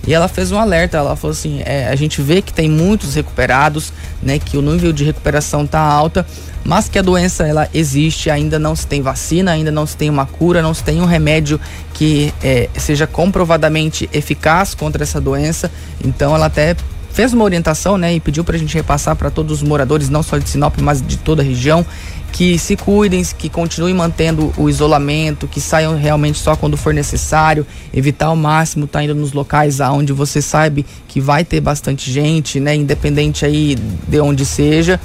[0.05, 3.15] E ela fez um alerta, ela falou assim, é, a gente vê que tem muitos
[3.15, 6.25] recuperados, né, que o nível de recuperação tá alta,
[6.63, 10.09] mas que a doença ela existe, ainda não se tem vacina, ainda não se tem
[10.09, 11.59] uma cura, não se tem um remédio
[11.93, 15.71] que é, seja comprovadamente eficaz contra essa doença.
[16.03, 16.75] Então ela até
[17.13, 20.23] fez uma orientação, né, e pediu para a gente repassar para todos os moradores, não
[20.23, 21.85] só de Sinop, mas de toda a região,
[22.31, 27.65] que se cuidem, que continuem mantendo o isolamento, que saiam realmente só quando for necessário,
[27.93, 32.11] evitar ao máximo estar tá indo nos locais aonde você sabe que vai ter bastante
[32.11, 34.99] gente, né, independente aí de onde seja.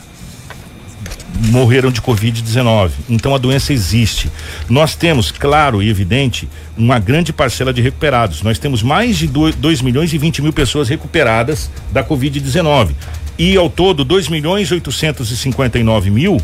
[1.51, 2.93] morreram de Covid-19.
[3.11, 4.31] Então a doença existe.
[4.71, 6.49] Nós temos, claro e evidente,
[6.79, 8.43] uma grande parcela de recuperados.
[8.43, 12.91] Nós temos mais de 2 milhões e 20 mil pessoas recuperadas da Covid-19.
[13.37, 16.41] E ao todo, 2 milhões 859 mil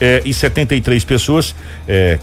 [0.00, 1.54] eh, e 73 pessoas
[1.86, 2.18] eh,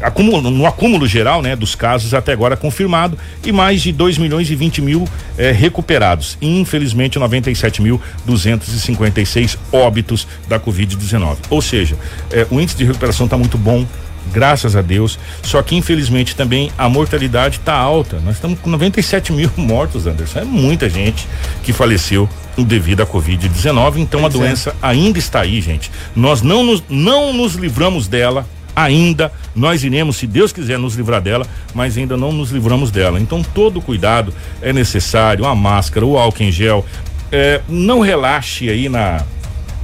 [0.00, 4.50] acúmulo, no acúmulo geral, né, dos casos até agora confirmado e mais de 2 milhões
[4.50, 6.36] e 20 mil eh, recuperados.
[6.40, 11.36] E, infelizmente, 97 mil 256 óbitos da Covid-19.
[11.50, 11.96] Ou seja,
[12.30, 13.86] eh, o índice de recuperação está muito bom.
[14.32, 15.18] Graças a Deus.
[15.42, 18.20] Só que infelizmente também a mortalidade está alta.
[18.20, 20.40] Nós estamos com 97 mil mortos, Anderson.
[20.40, 21.26] É muita gente
[21.62, 23.98] que faleceu devido à Covid-19.
[23.98, 24.40] Então pois a é.
[24.40, 24.74] doença é.
[24.82, 25.90] ainda está aí, gente.
[26.14, 28.46] Nós não nos, não nos livramos dela
[28.76, 29.32] ainda.
[29.54, 33.18] Nós iremos, se Deus quiser, nos livrar dela, mas ainda não nos livramos dela.
[33.18, 36.84] Então, todo cuidado é necessário: a máscara, o álcool em gel.
[37.32, 39.24] É, não relaxe aí na,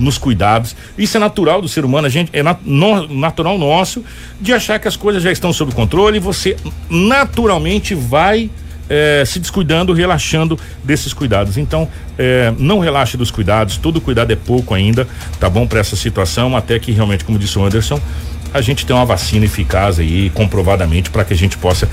[0.03, 0.77] nos cuidados.
[0.99, 4.05] Isso é natural do ser humano, a gente é nat, no, natural nosso
[4.41, 6.57] de achar que as coisas já estão sob controle e você
[6.91, 8.51] naturalmente vai
[8.89, 11.57] é, se descuidando, relaxando desses cuidados.
[11.57, 11.89] Então,
[12.19, 15.07] é, não relaxe dos cuidados, todo cuidado é pouco ainda,
[15.41, 18.01] tá bom para essa situação, até que realmente, como disse o Anderson,
[18.53, 21.89] a gente tem uma vacina eficaz aí, comprovadamente, para que a gente possa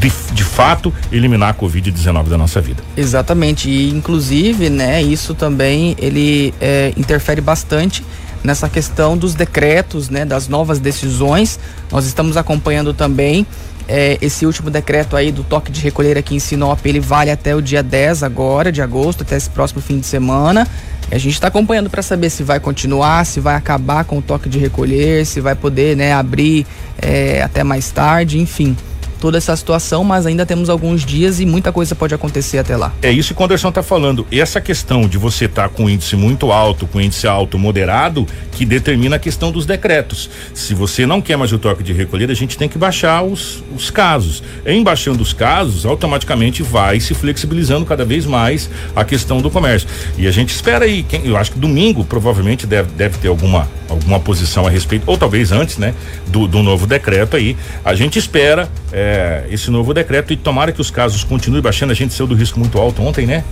[0.00, 2.82] de, de, fato eliminar a Covid-19 da nossa vida.
[2.96, 8.04] Exatamente, e inclusive, né, isso também ele é, interfere bastante
[8.42, 11.58] nessa questão dos decretos, né, das novas decisões.
[11.90, 13.46] Nós estamos acompanhando também
[13.88, 17.54] é, esse último decreto aí do toque de recolher aqui em Sinop, ele vale até
[17.54, 20.66] o dia 10 agora, de agosto, até esse próximo fim de semana.
[21.10, 24.22] E a gente está acompanhando para saber se vai continuar, se vai acabar com o
[24.22, 26.66] toque de recolher, se vai poder né, abrir
[27.00, 28.76] é, até mais tarde, enfim
[29.24, 32.92] toda essa situação, mas ainda temos alguns dias e muita coisa pode acontecer até lá.
[33.00, 34.26] É isso que o Anderson está falando.
[34.30, 38.66] Essa questão de você estar tá com índice muito alto, com índice alto moderado, que
[38.66, 40.28] determina a questão dos decretos.
[40.52, 43.64] Se você não quer mais o toque de recolher, a gente tem que baixar os,
[43.74, 44.42] os casos.
[44.66, 49.88] Em baixando os casos, automaticamente vai se flexibilizando cada vez mais a questão do comércio.
[50.18, 53.66] E a gente espera aí, quem, eu acho que domingo provavelmente deve, deve ter alguma,
[53.88, 55.94] alguma posição a respeito, ou talvez antes, né,
[56.26, 57.56] do, do novo decreto aí.
[57.82, 58.68] A gente espera.
[58.92, 61.92] É, é, esse novo decreto e tomara que os casos continuem baixando.
[61.92, 63.44] A gente saiu do risco muito alto ontem, né?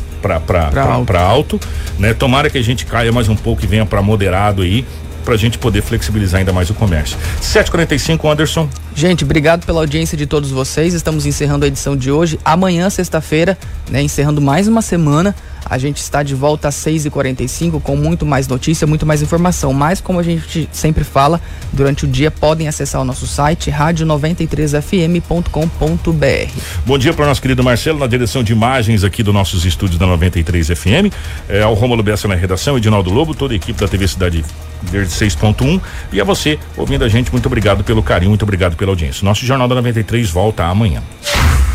[0.71, 1.59] Para alto.
[1.59, 1.61] alto,
[1.99, 2.13] né?
[2.13, 4.85] Tomara que a gente caia mais um pouco e venha para moderado aí
[5.23, 7.17] para a gente poder flexibilizar ainda mais o comércio.
[7.41, 8.69] 7:45 Anderson.
[8.95, 10.93] Gente, obrigado pela audiência de todos vocês.
[10.93, 12.39] Estamos encerrando a edição de hoje.
[12.45, 13.57] Amanhã, sexta-feira,
[13.91, 15.35] né, encerrando mais uma semana.
[15.65, 19.73] A gente está de volta às 6h45 com muito mais notícia, muito mais informação.
[19.73, 21.41] Mas, como a gente sempre fala,
[21.73, 26.53] durante o dia podem acessar o nosso site rádio93fm.com.br.
[26.85, 29.99] Bom dia para o nosso querido Marcelo, na direção de imagens aqui dos nossos estúdios
[29.99, 31.11] da 93 FM.
[31.49, 34.45] É, ao Romulo Bessa na redação, Edinaldo Lobo, toda a equipe da TV Cidade
[34.85, 35.81] Verde 6.1.
[36.13, 39.25] E a você, ouvindo a gente, muito obrigado pelo carinho, muito obrigado pela audiência.
[39.25, 41.03] Nosso Jornal da 93 volta amanhã.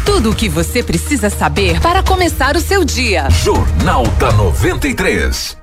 [0.05, 3.29] Tudo o que você precisa saber para começar o seu dia.
[3.29, 5.56] Jornal da 93.